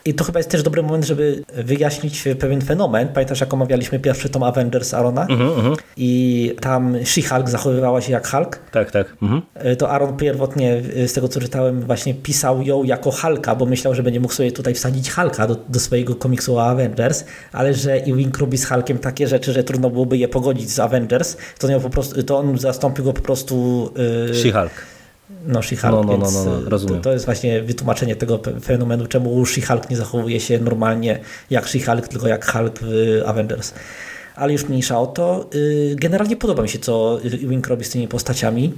I 0.06 0.14
to 0.14 0.24
chyba 0.24 0.40
jest 0.40 0.50
też 0.50 0.64
dobry 0.64 0.84
moment, 0.84 1.06
żeby 1.06 1.44
wyjaśnić 1.54 2.24
pewien 2.40 2.62
fenomen. 2.62 3.08
Pamiętasz, 3.08 3.42
jak 3.42 3.54
omawialiśmy 3.54 4.00
pierwszy 4.00 4.30
tom 4.30 4.44
Avengers 4.44 4.94
Arona? 4.94 5.22
Uh 5.22 5.28
-huh, 5.28 5.58
uh 5.58 5.66
-huh. 5.66 5.78
I 5.98 6.56
tam 6.62 6.94
She-Hulk 6.94 7.50
zachowywała 7.50 8.02
się 8.02 8.12
jak 8.12 8.28
Hulk. 8.28 8.60
Tak, 8.72 8.92
tak. 8.92 9.16
Uh 9.22 9.30
-huh. 9.30 9.42
To 9.78 9.90
Aaron 9.90 10.18
pierwotnie, 10.18 10.82
z 11.08 11.14
tego 11.14 11.28
co 11.28 11.40
czytałem, 11.40 11.82
właśnie 11.82 12.14
pisał 12.14 12.62
ją 12.62 12.84
jako 12.84 13.12
Hulka, 13.12 13.56
bo 13.56 13.66
myślał, 13.66 13.96
że 13.96 14.04
będzie 14.04 14.20
mógł 14.20 14.34
sobie 14.34 14.52
tutaj 14.52 14.74
wsadzić 14.74 15.12
Hulka 15.12 15.48
do, 15.48 15.56
do 15.70 15.80
swojego 15.80 16.16
komiksu 16.16 16.56
o 16.56 16.64
Avengers, 16.64 17.24
ale 17.52 17.74
że 17.74 17.94
Ewing 17.94 18.38
robi 18.38 18.58
z 18.58 18.66
Hulkiem 18.66 18.98
takie 18.98 19.28
rzeczy, 19.28 19.54
że 19.54 19.64
trudno 19.64 19.90
byłoby 19.90 20.18
je 20.18 20.28
pogodzić 20.28 20.70
z 20.70 20.80
Avengers, 20.80 21.38
to, 21.60 21.68
on, 21.68 21.82
po 21.82 21.90
prostu, 21.90 22.24
to 22.24 22.38
on 22.38 22.58
zastąpił 22.58 23.06
go 23.06 23.14
po 23.14 23.22
prostu... 23.22 23.90
Yy, 24.28 24.34
She-Hulk. 24.34 24.93
No, 25.48 25.60
She-Hulk, 25.60 25.92
no, 25.92 26.04
no, 26.04 26.18
no, 26.18 26.32
no, 26.32 26.46
no, 26.46 26.70
rozumiem. 26.70 26.96
To, 26.96 27.04
to, 27.04 27.14
jest 27.14 27.26
właśnie 27.26 27.62
wytłumaczenie 27.62 28.16
tego 28.16 28.40
fenomenu, 28.64 29.08
czemu 29.08 29.44
She-Hulk 29.44 29.90
nie 29.90 29.98
zachowuje 29.98 30.40
się 30.40 30.60
normalnie 30.60 31.20
jak 31.50 31.66
She-Hulk, 31.66 32.08
tylko 32.08 32.28
jak 32.28 32.52
Hulk 32.52 32.80
w 32.82 33.22
Avengers. 33.26 33.74
Ale 34.36 34.54
już 34.54 34.70
mniejsza 34.70 35.00
o 35.00 35.08
to. 35.08 35.50
Y, 35.56 35.96
generalnie 36.00 36.36
podoba 36.36 36.64
mi 36.64 36.70
się, 36.70 36.80
co 36.80 37.20
Wing 37.24 37.68
robi 37.68 37.86
z 37.86 37.90
tymi 37.90 38.08
postaciami. 38.08 38.74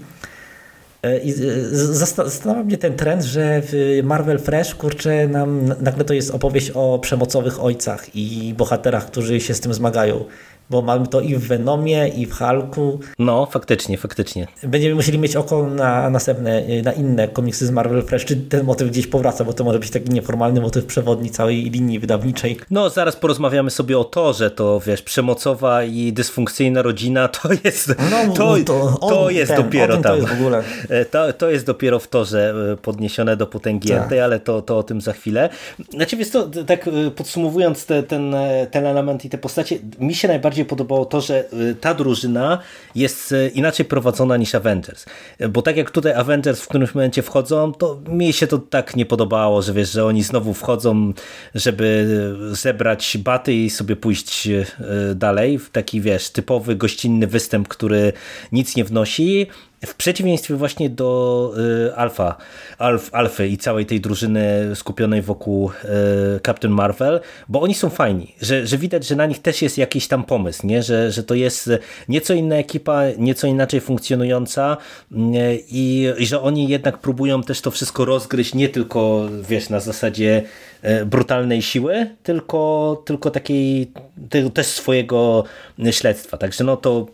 Y, 1.06 1.20
I 1.24 1.34
zastanawia 1.74 2.63
mnie 2.63 2.78
ten 2.78 2.96
trend, 2.96 3.24
że 3.24 3.62
w 3.65 4.00
Marvel 4.04 4.39
Fresh, 4.39 4.76
kurczę, 4.76 5.28
nam 5.28 5.74
nagle 5.82 6.06
to 6.06 6.13
jest 6.13 6.32
opowieść 6.32 6.72
o 6.74 7.00
przemocowych 7.00 7.63
ojcach 7.63 8.15
i 8.15 8.54
bohaterach, 8.58 9.06
którzy 9.06 9.41
się 9.41 9.54
z 9.54 9.60
tym 9.60 9.74
zmagają 9.74 10.26
bo 10.69 10.82
mamy 10.82 11.08
to 11.08 11.21
i 11.21 11.36
w 11.36 11.47
Venomie, 11.47 12.08
i 12.08 12.25
w 12.25 12.34
Hulku. 12.34 12.99
No, 13.19 13.45
faktycznie, 13.45 13.97
faktycznie. 13.97 14.47
Będziemy 14.63 14.95
musieli 14.95 15.19
mieć 15.19 15.36
oko 15.36 15.67
na 15.67 16.10
następne, 16.10 16.62
na 16.84 16.93
inne 16.93 17.28
komiksy 17.28 17.65
z 17.67 17.71
Marvel 17.71 18.04
Fresh, 18.04 18.25
czy 18.25 18.36
ten 18.36 18.65
motyw 18.65 18.89
gdzieś 18.89 19.08
powraca, 19.08 19.43
bo 19.43 19.54
to 19.54 19.63
może 19.63 19.80
być 19.80 19.89
taki 19.89 20.10
nieformalny 20.10 20.62
motyw 20.62 20.86
przewodni 20.86 21.30
całej 21.30 21.69
linii 21.69 21.99
wydawniczej. 21.99 22.58
No, 22.71 22.89
zaraz 22.89 23.15
porozmawiamy 23.15 23.71
sobie 23.71 23.99
o 23.99 24.04
to, 24.04 24.34
że 24.34 24.51
to, 24.51 24.80
wiesz, 24.80 25.01
przemocowa 25.01 25.84
i 25.84 26.13
dysfunkcyjna 26.13 26.82
rodzina 26.82 27.28
to 27.41 27.49
jest, 27.63 27.95
no, 28.12 28.34
to, 28.34 28.56
to, 28.65 28.99
on, 29.01 29.10
to 29.10 29.30
jest 29.30 29.51
ten, 29.51 29.63
dopiero 29.63 29.93
tam. 29.93 30.04
To 30.04 30.15
jest, 30.15 30.28
w 30.28 30.32
ogóle. 30.32 30.63
E, 30.89 31.06
to, 31.06 31.34
to 31.34 31.49
jest 31.49 31.65
dopiero 31.65 31.99
w 31.99 32.08
torze 32.08 32.54
e, 32.73 32.78
podniesione 32.78 33.38
do 33.38 33.47
potęgi 33.47 33.89
tak. 33.89 34.12
ale 34.23 34.39
to, 34.39 34.62
to 34.62 34.78
o 34.78 34.84
tym 34.84 35.01
za 35.01 35.13
chwilę. 35.13 35.49
Znaczy, 35.89 36.17
wiesz 36.17 36.30
to, 36.30 36.49
tak 36.67 36.88
e, 36.88 37.12
podsumowując 37.12 37.86
te, 37.86 38.04
ten, 38.04 38.36
ten 38.71 38.86
element 38.86 39.25
i 39.25 39.30
te 39.30 39.38
postacie, 39.38 39.80
mi 39.99 40.15
się 40.15 40.28
najbardziej 40.28 40.55
najbardziej 40.56 40.65
podobało 40.65 41.06
to, 41.06 41.22
że 41.22 41.54
y, 41.54 41.76
ta 41.76 41.94
drużyna 41.94 42.60
jest 42.96 43.32
y, 43.32 43.52
inaczej 43.56 43.86
prowadzona 43.86 44.38
niż 44.38 44.56
Avengers. 44.56 45.06
Bo 45.50 45.62
tak 45.62 45.78
jak 45.78 45.91
tutaj 45.91 46.13
Avengers 46.13 46.62
w 46.62 46.68
którymś 46.68 46.96
momencie 46.96 47.22
wchodzą, 47.22 47.74
to 47.74 48.00
mi 48.08 48.34
się 48.34 48.48
to 48.48 48.58
tak 48.58 48.96
nie 48.96 49.06
podobało, 49.06 49.62
że 49.62 49.74
wiesz, 49.74 49.91
że 49.91 50.06
oni 50.06 50.24
znowu 50.24 50.54
wchodzą, 50.54 51.13
żeby 51.56 52.08
zebrać 52.52 53.18
baty 53.18 53.54
i 53.54 53.70
sobie 53.70 53.96
pójść 53.96 54.48
y, 54.48 54.65
dalej 55.15 55.60
w 55.60 55.70
taki, 55.70 56.02
wiesz, 56.02 56.30
typowy 56.30 56.76
gościnny 56.76 57.28
występ, 57.28 57.68
który 57.68 58.13
nic 58.52 58.76
nie 58.76 58.84
wnosi 58.84 59.48
w 59.86 59.96
przeciwieństwie 59.96 60.56
właśnie 60.56 60.90
do 60.90 61.52
y, 61.88 61.96
Alfa, 61.96 62.36
Alf, 62.78 63.10
Alfy 63.14 63.48
i 63.48 63.58
całej 63.58 63.86
tej 63.86 64.02
drużyny 64.02 64.72
skupionej 64.76 65.22
wokół 65.22 65.70
y, 65.70 66.40
Captain 66.46 66.74
Marvel, 66.74 67.20
bo 67.50 67.62
oni 67.62 67.74
są 67.74 67.90
fajni, 67.90 68.36
że, 68.42 68.68
że 68.68 68.78
widać, 68.78 69.08
że 69.08 69.16
na 69.16 69.26
nich 69.26 69.42
też 69.42 69.62
jest 69.62 69.78
jakiś 69.78 70.08
tam 70.08 70.24
pomysł, 70.24 70.68
nie? 70.68 70.84
Że, 70.84 71.12
że 71.12 71.24
to 71.24 71.36
jest 71.36 71.70
nieco 72.10 72.34
inna 72.34 72.56
ekipa, 72.56 73.02
nieco 73.18 73.48
inaczej 73.48 73.82
funkcjonująca 73.82 74.78
y, 75.12 75.16
i, 75.70 76.08
i 76.18 76.26
że 76.26 76.42
oni 76.42 76.68
jednak 76.68 76.98
próbują 76.98 77.44
też 77.44 77.62
to 77.62 77.72
wszystko 77.72 78.06
rozgryźć 78.06 78.54
nie 78.54 78.70
tylko, 78.70 79.30
wiesz, 79.50 79.70
na 79.70 79.80
zasadzie 79.80 80.44
brutalnej 81.06 81.62
siły, 81.62 82.16
tylko, 82.24 83.04
tylko 83.06 83.32
takiej 83.32 83.92
też 84.54 84.68
swojego 84.68 85.44
śledztwa. 85.92 86.38
Także 86.38 86.64
no 86.64 86.78
to 86.78 87.08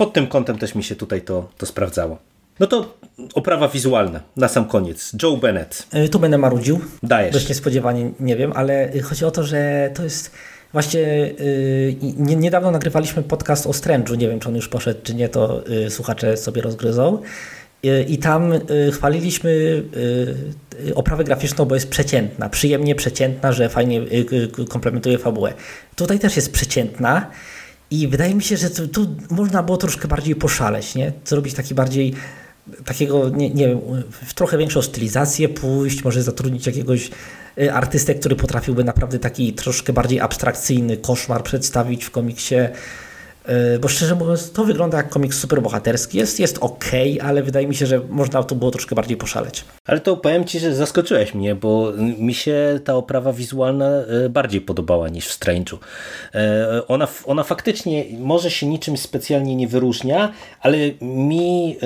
pod 0.00 0.12
tym 0.12 0.26
kątem 0.26 0.58
też 0.58 0.74
mi 0.74 0.84
się 0.84 0.96
tutaj 0.96 1.22
to, 1.22 1.48
to 1.58 1.66
sprawdzało. 1.66 2.18
No 2.60 2.66
to 2.66 2.98
oprawa 3.34 3.68
wizualna 3.68 4.20
na 4.36 4.48
sam 4.48 4.64
koniec. 4.64 5.12
Joe 5.22 5.36
Bennett. 5.36 5.86
E, 5.92 6.08
tu 6.08 6.18
będę 6.18 6.38
marudził. 6.38 6.80
Dajesz. 7.02 7.32
Dość 7.32 7.48
niespodziewanie, 7.48 8.10
nie 8.20 8.36
wiem, 8.36 8.52
ale 8.54 8.92
chodzi 9.02 9.24
o 9.24 9.30
to, 9.30 9.42
że 9.42 9.90
to 9.94 10.02
jest 10.02 10.30
właśnie 10.72 11.00
yy, 11.00 12.36
niedawno 12.36 12.70
nagrywaliśmy 12.70 13.22
podcast 13.22 13.66
o 13.66 13.70
Strange'u, 13.70 14.16
nie 14.16 14.28
wiem 14.28 14.40
czy 14.40 14.48
on 14.48 14.56
już 14.56 14.68
poszedł 14.68 15.00
czy 15.02 15.14
nie, 15.14 15.28
to 15.28 15.64
yy, 15.68 15.90
słuchacze 15.90 16.36
sobie 16.36 16.62
rozgryzą. 16.62 17.22
Yy, 17.82 18.02
I 18.02 18.18
tam 18.18 18.52
chwaliliśmy 18.92 19.82
oprawę 20.94 21.24
graficzną, 21.24 21.64
bo 21.64 21.74
jest 21.74 21.90
przeciętna, 21.90 22.48
przyjemnie 22.48 22.94
przeciętna, 22.94 23.52
że 23.52 23.68
fajnie 23.68 24.00
komplementuje 24.68 25.18
fabułę. 25.18 25.52
Tutaj 25.96 26.18
też 26.18 26.36
jest 26.36 26.52
przeciętna, 26.52 27.30
i 27.90 28.08
wydaje 28.08 28.34
mi 28.34 28.42
się, 28.42 28.56
że 28.56 28.70
tu, 28.70 28.88
tu 28.88 29.16
można 29.30 29.62
było 29.62 29.76
troszkę 29.76 30.08
bardziej 30.08 30.36
poszaleć, 30.36 30.94
nie? 30.94 31.12
Zrobić 31.24 31.54
taki 31.54 31.74
bardziej 31.74 32.14
takiego, 32.84 33.28
nie, 33.28 33.50
nie 33.50 33.68
wiem, 33.68 33.80
w 34.26 34.34
trochę 34.34 34.58
większą 34.58 34.82
stylizację 34.82 35.48
pójść, 35.48 36.04
może 36.04 36.22
zatrudnić 36.22 36.66
jakiegoś 36.66 37.10
y, 37.58 37.72
artystę, 37.72 38.14
który 38.14 38.36
potrafiłby 38.36 38.84
naprawdę 38.84 39.18
taki 39.18 39.52
troszkę 39.52 39.92
bardziej 39.92 40.20
abstrakcyjny 40.20 40.96
koszmar 40.96 41.42
przedstawić 41.42 42.04
w 42.04 42.10
komiksie 42.10 42.54
bo 43.80 43.88
szczerze 43.88 44.14
mówiąc, 44.14 44.52
to 44.52 44.64
wygląda 44.64 44.96
jak 44.96 45.08
komiks 45.08 45.38
superbohaterski. 45.38 46.18
Jest, 46.18 46.40
jest 46.40 46.58
ok, 46.58 46.84
ale 47.22 47.42
wydaje 47.42 47.66
mi 47.66 47.74
się, 47.74 47.86
że 47.86 48.00
można 48.08 48.42
to 48.42 48.54
było 48.54 48.70
troszkę 48.70 48.94
bardziej 48.94 49.16
poszaleć. 49.16 49.64
Ale 49.86 50.00
to 50.00 50.16
powiem 50.16 50.44
Ci, 50.44 50.58
że 50.58 50.74
zaskoczyłeś 50.74 51.34
mnie, 51.34 51.54
bo 51.54 51.92
mi 52.18 52.34
się 52.34 52.80
ta 52.84 52.94
oprawa 52.94 53.32
wizualna 53.32 53.86
e, 53.86 54.28
bardziej 54.28 54.60
podobała 54.60 55.08
niż 55.08 55.26
w 55.26 55.40
Strange'u. 55.40 55.76
E, 56.34 56.86
ona, 56.88 57.08
ona 57.26 57.42
faktycznie 57.42 58.04
może 58.18 58.50
się 58.50 58.66
niczym 58.66 58.96
specjalnie 58.96 59.56
nie 59.56 59.68
wyróżnia, 59.68 60.32
ale 60.60 60.76
mi 61.00 61.76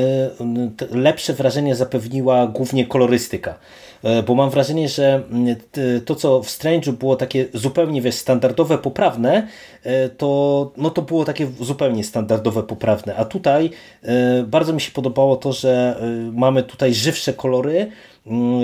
lepsze 0.91 1.33
wrażenie 1.33 1.75
zapewniła 1.77 2.47
głównie 2.47 2.87
kolorystyka 2.87 3.51
e, 3.51 3.84
bo 4.27 4.35
mam 4.35 4.51
wrażenie, 4.51 4.89
że 4.89 5.23
mm, 5.31 5.57
to 6.05 6.15
co 6.15 6.43
w 6.43 6.47
Strange'u 6.47 6.93
było 6.93 7.17
takie 7.17 7.47
zupełnie 7.55 8.03
wiesz, 8.03 8.15
standardowe, 8.15 8.79
poprawne, 8.79 9.49
e, 9.83 10.09
to, 10.09 10.73
no 10.77 10.91
to 10.91 11.03
było 11.03 11.25
takie 11.25 11.47
zupełnie 11.61 12.05
standardowe, 12.05 12.63
poprawne, 12.63 13.17
a 13.17 13.25
tutaj 13.25 13.71
e, 14.03 14.43
bardzo 14.43 14.73
mi 14.73 14.81
się 14.81 14.93
podobało 14.93 15.37
to, 15.37 15.53
że 15.53 15.97
e, 16.01 16.33
mamy 16.33 16.63
tutaj 16.63 16.95
żywsze 16.95 17.33
kolory, 17.33 17.91
mm, 18.27 18.63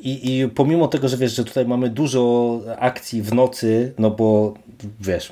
i, 0.00 0.40
I 0.40 0.48
pomimo 0.48 0.88
tego, 0.88 1.08
że 1.08 1.16
wiesz, 1.16 1.36
że 1.36 1.44
tutaj 1.44 1.66
mamy 1.66 1.90
dużo 1.90 2.60
akcji 2.78 3.22
w 3.22 3.34
nocy, 3.34 3.92
no 3.98 4.10
bo 4.10 4.54
wiesz, 5.00 5.30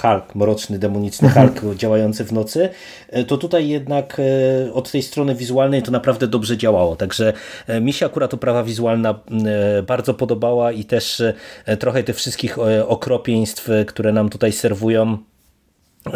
Hulk, 0.00 0.34
mroczny, 0.34 0.78
demoniczny 0.78 1.30
Hulk 1.30 1.76
działający 1.76 2.24
w 2.24 2.32
nocy, 2.32 2.68
e, 3.08 3.24
to 3.24 3.36
tutaj 3.36 3.68
jednak 3.68 4.20
e, 4.20 4.72
od 4.72 4.90
tej 4.90 5.02
strony 5.02 5.34
wizualnej 5.34 5.82
to 5.82 5.90
naprawdę 5.90 6.26
dobrze 6.26 6.56
działało. 6.56 6.96
Także 6.96 7.32
e, 7.66 7.80
mi 7.80 7.92
się 7.92 8.06
akurat 8.06 8.34
oprawa 8.34 8.64
wizualna 8.64 9.20
bardzo 9.86 10.14
podobała 10.14 10.72
i 10.72 10.84
też 10.84 11.22
trochę 11.78 12.02
tych 12.02 12.16
wszystkich 12.16 12.58
okropieństw, 12.86 13.68
które 13.86 14.12
nam 14.12 14.28
tutaj 14.28 14.52
serwują. 14.52 15.18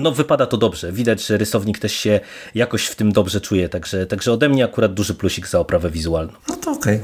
No 0.02 0.12
wypada 0.12 0.46
to 0.46 0.56
dobrze. 0.56 0.92
Widać, 0.92 1.26
że 1.26 1.38
rysownik 1.38 1.78
też 1.78 1.92
się 1.92 2.20
jakoś 2.54 2.86
w 2.86 2.96
tym 2.96 3.12
dobrze 3.12 3.40
czuje. 3.40 3.68
Także, 3.68 4.06
także 4.06 4.32
ode 4.32 4.48
mnie 4.48 4.64
akurat 4.64 4.94
duży 4.94 5.14
plusik 5.14 5.48
za 5.48 5.58
oprawę 5.60 5.90
wizualną. 5.90 6.32
No 6.48 6.56
to 6.56 6.70
okej. 6.70 7.00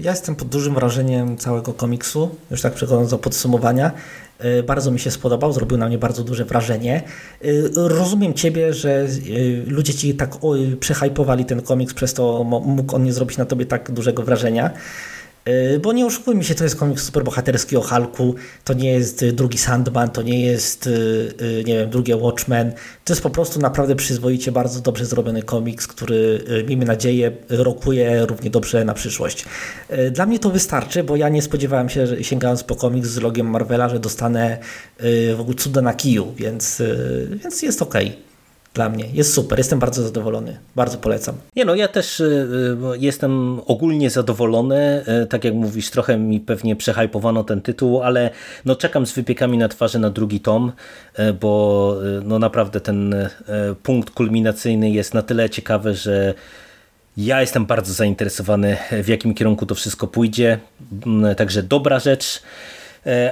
Ja 0.00 0.10
jestem 0.10 0.36
pod 0.36 0.48
dużym 0.48 0.74
wrażeniem 0.74 1.36
całego 1.36 1.72
komiksu, 1.74 2.36
już 2.50 2.62
tak 2.62 2.74
przechodząc 2.74 3.10
do 3.10 3.18
podsumowania. 3.18 3.92
Y, 4.44 4.62
Bardzo 4.62 4.90
mi 4.90 5.00
się 5.00 5.10
spodobał, 5.10 5.52
zrobił 5.52 5.78
na 5.78 5.86
mnie 5.86 5.98
bardzo 5.98 6.24
duże 6.24 6.44
wrażenie. 6.44 7.02
Y, 7.44 7.70
Rozumiem 7.74 8.34
Ciebie, 8.34 8.74
że 8.74 9.06
y, 9.28 9.64
ludzie 9.66 9.94
Ci 9.94 10.14
tak 10.14 10.36
oj, 10.42 10.76
przehajpowali 10.80 11.44
ten 11.44 11.62
komiks, 11.62 11.94
przez 11.94 12.14
to 12.14 12.44
mógł 12.44 12.96
on 12.96 13.04
nie 13.04 13.12
zrobić 13.12 13.38
na 13.38 13.44
Tobie 13.44 13.66
tak 13.66 13.92
dużego 13.92 14.22
wrażenia. 14.22 14.70
Y, 15.48 15.78
Bo 15.78 15.92
nie 15.92 16.06
oszukujmy 16.06 16.44
się, 16.44 16.54
to 16.54 16.64
jest 16.64 16.76
komiks 16.76 17.04
superbohaterski 17.04 17.76
o 17.76 17.80
Hulku, 17.80 18.34
to 18.64 18.74
nie 18.74 18.92
jest 18.92 19.22
y, 19.22 19.32
drugi 19.32 19.58
Sandman, 19.58 20.10
to 20.10 20.22
nie 20.22 20.46
jest, 20.46 20.86
y, 20.86 21.62
nie 21.66 21.78
wiem, 21.78 21.90
drugie 21.90 22.16
Watchmen. 22.16 22.72
To 23.04 23.12
jest 23.12 23.22
po 23.22 23.30
prostu 23.30 23.60
naprawdę 23.60 23.96
przyzwoicie, 23.96 24.52
bardzo 24.52 24.80
dobrze 24.80 25.06
zrobiony 25.06 25.42
komiks, 25.42 25.86
który, 25.86 26.44
miejmy 26.68 26.84
nadzieję, 26.84 27.32
rokuje 27.48 28.26
równie 28.26 28.50
dobrze 28.50 28.84
na 28.84 28.94
przyszłość. 28.94 29.44
Dla 30.12 30.26
mnie 30.26 30.38
to 30.38 30.50
wystarczy, 30.50 31.04
bo 31.04 31.16
ja 31.16 31.28
nie 31.28 31.42
spodziewałem 31.42 31.88
się, 31.88 32.06
że 32.06 32.24
sięgając 32.24 32.64
po 32.64 32.76
komiks 32.76 33.08
z 33.08 33.20
logiem 33.20 33.50
Marvela, 33.50 33.88
że 33.88 33.98
dostanę 33.98 34.58
w 35.36 35.36
ogóle 35.38 35.56
cuda 35.56 35.80
na 35.80 35.94
kiju, 35.94 36.34
więc, 36.36 36.82
więc 37.42 37.62
jest 37.62 37.82
okej. 37.82 38.16
Dla 38.74 38.88
mnie 38.88 39.04
jest 39.12 39.34
super, 39.34 39.58
jestem 39.58 39.78
bardzo 39.78 40.02
zadowolony, 40.02 40.58
bardzo 40.76 40.98
polecam. 40.98 41.34
Nie 41.56 41.64
no, 41.64 41.74
ja 41.74 41.88
też 41.88 42.20
y, 42.20 42.24
y, 42.94 42.98
jestem 42.98 43.60
ogólnie 43.66 44.10
zadowolony. 44.10 45.04
Y, 45.22 45.26
Tak 45.26 45.44
jak 45.44 45.54
mówisz, 45.54 45.90
trochę 45.90 46.16
mi 46.18 46.40
pewnie 46.40 46.76
przehajpowano 46.76 47.44
ten 47.44 47.60
tytuł, 47.62 48.02
ale 48.02 48.30
no 48.64 48.76
czekam 48.76 49.06
z 49.06 49.12
wypiekami 49.12 49.58
na 49.58 49.68
twarzy 49.68 49.98
na 49.98 50.10
drugi 50.10 50.40
tom, 50.40 50.72
bo 51.40 51.96
no 52.24 52.38
naprawdę 52.38 52.80
ten 52.80 53.28
punkt 53.82 54.10
kulminacyjny 54.10 54.90
jest 54.90 55.14
na 55.14 55.22
tyle 55.22 55.50
ciekawy, 55.50 55.94
że 55.94 56.34
ja 57.16 57.40
jestem 57.40 57.66
bardzo 57.66 57.92
zainteresowany, 57.92 58.76
w 59.02 59.08
jakim 59.08 59.34
kierunku 59.34 59.66
to 59.66 59.74
wszystko 59.74 60.06
pójdzie. 60.06 60.58
Mm, 61.06 61.34
Także 61.34 61.62
dobra 61.62 61.98
rzecz. 61.98 62.42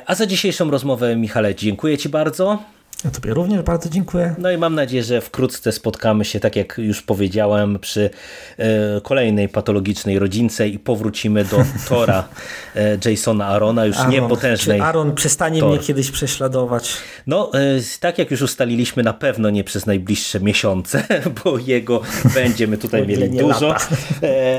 A 0.07 0.15
za 0.15 0.27
dzisiejszą 0.27 0.71
rozmowę, 0.71 1.17
Michale, 1.17 1.55
dziękuję 1.55 1.99
Ci 1.99 2.09
bardzo. 2.09 2.59
Ja 3.05 3.11
Tobie 3.11 3.35
również 3.35 3.63
bardzo 3.63 3.89
dziękuję. 3.89 4.35
No 4.39 4.51
i 4.51 4.57
mam 4.57 4.75
nadzieję, 4.75 5.03
że 5.03 5.21
wkrótce 5.21 5.73
spotkamy 5.73 6.25
się, 6.25 6.41
tak 6.41 6.57
jak 6.57 6.79
już 6.79 7.03
powiedziałem, 7.03 7.79
przy 7.79 8.11
e, 8.59 9.01
kolejnej 9.01 9.49
patologicznej 9.49 10.19
rodzince 10.19 10.69
i 10.69 10.79
powrócimy 10.79 11.45
do 11.45 11.65
Tora 11.89 12.29
e, 12.77 13.11
Jasona 13.11 13.47
Arona, 13.47 13.87
już 13.87 13.97
nie 14.09 14.23
potężnej. 14.23 14.79
Czy 14.79 14.85
Aaron 14.85 15.15
przestanie 15.15 15.63
mnie 15.63 15.79
kiedyś 15.79 16.11
prześladować? 16.11 16.97
No, 17.27 17.51
e, 17.55 17.59
tak 18.01 18.19
jak 18.19 18.31
już 18.31 18.43
ustaliliśmy, 18.43 19.03
na 19.03 19.13
pewno 19.13 19.51
nie 19.51 19.65
przez 19.65 19.87
najbliższe 19.87 20.41
miesiące, 20.41 21.05
bo 21.45 21.59
jego 21.59 22.03
będziemy 22.35 22.79
tutaj 22.79 23.07
mieli 23.07 23.31
dużo, 23.31 23.69
lata. 23.69 23.87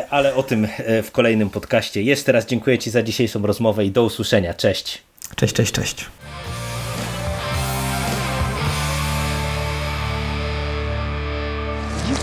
ale 0.10 0.36
o 0.36 0.44
tym 0.44 0.68
w 1.04 1.12
kolejnym 1.12 1.50
podcaście. 1.50 2.02
Jeszcze 2.02 2.32
raz 2.32 2.46
dziękuję 2.46 2.78
Ci 2.78 2.90
za 2.92 3.04
dzisiejszą 3.04 3.48
rozmowę 3.48 3.86
i 3.86 3.92
do 3.92 4.04
usłyszenia. 4.04 4.54
Cześć. 4.54 5.02
Cześć, 5.36 5.54
cześć, 5.54 5.72
cześć. 5.72 6.06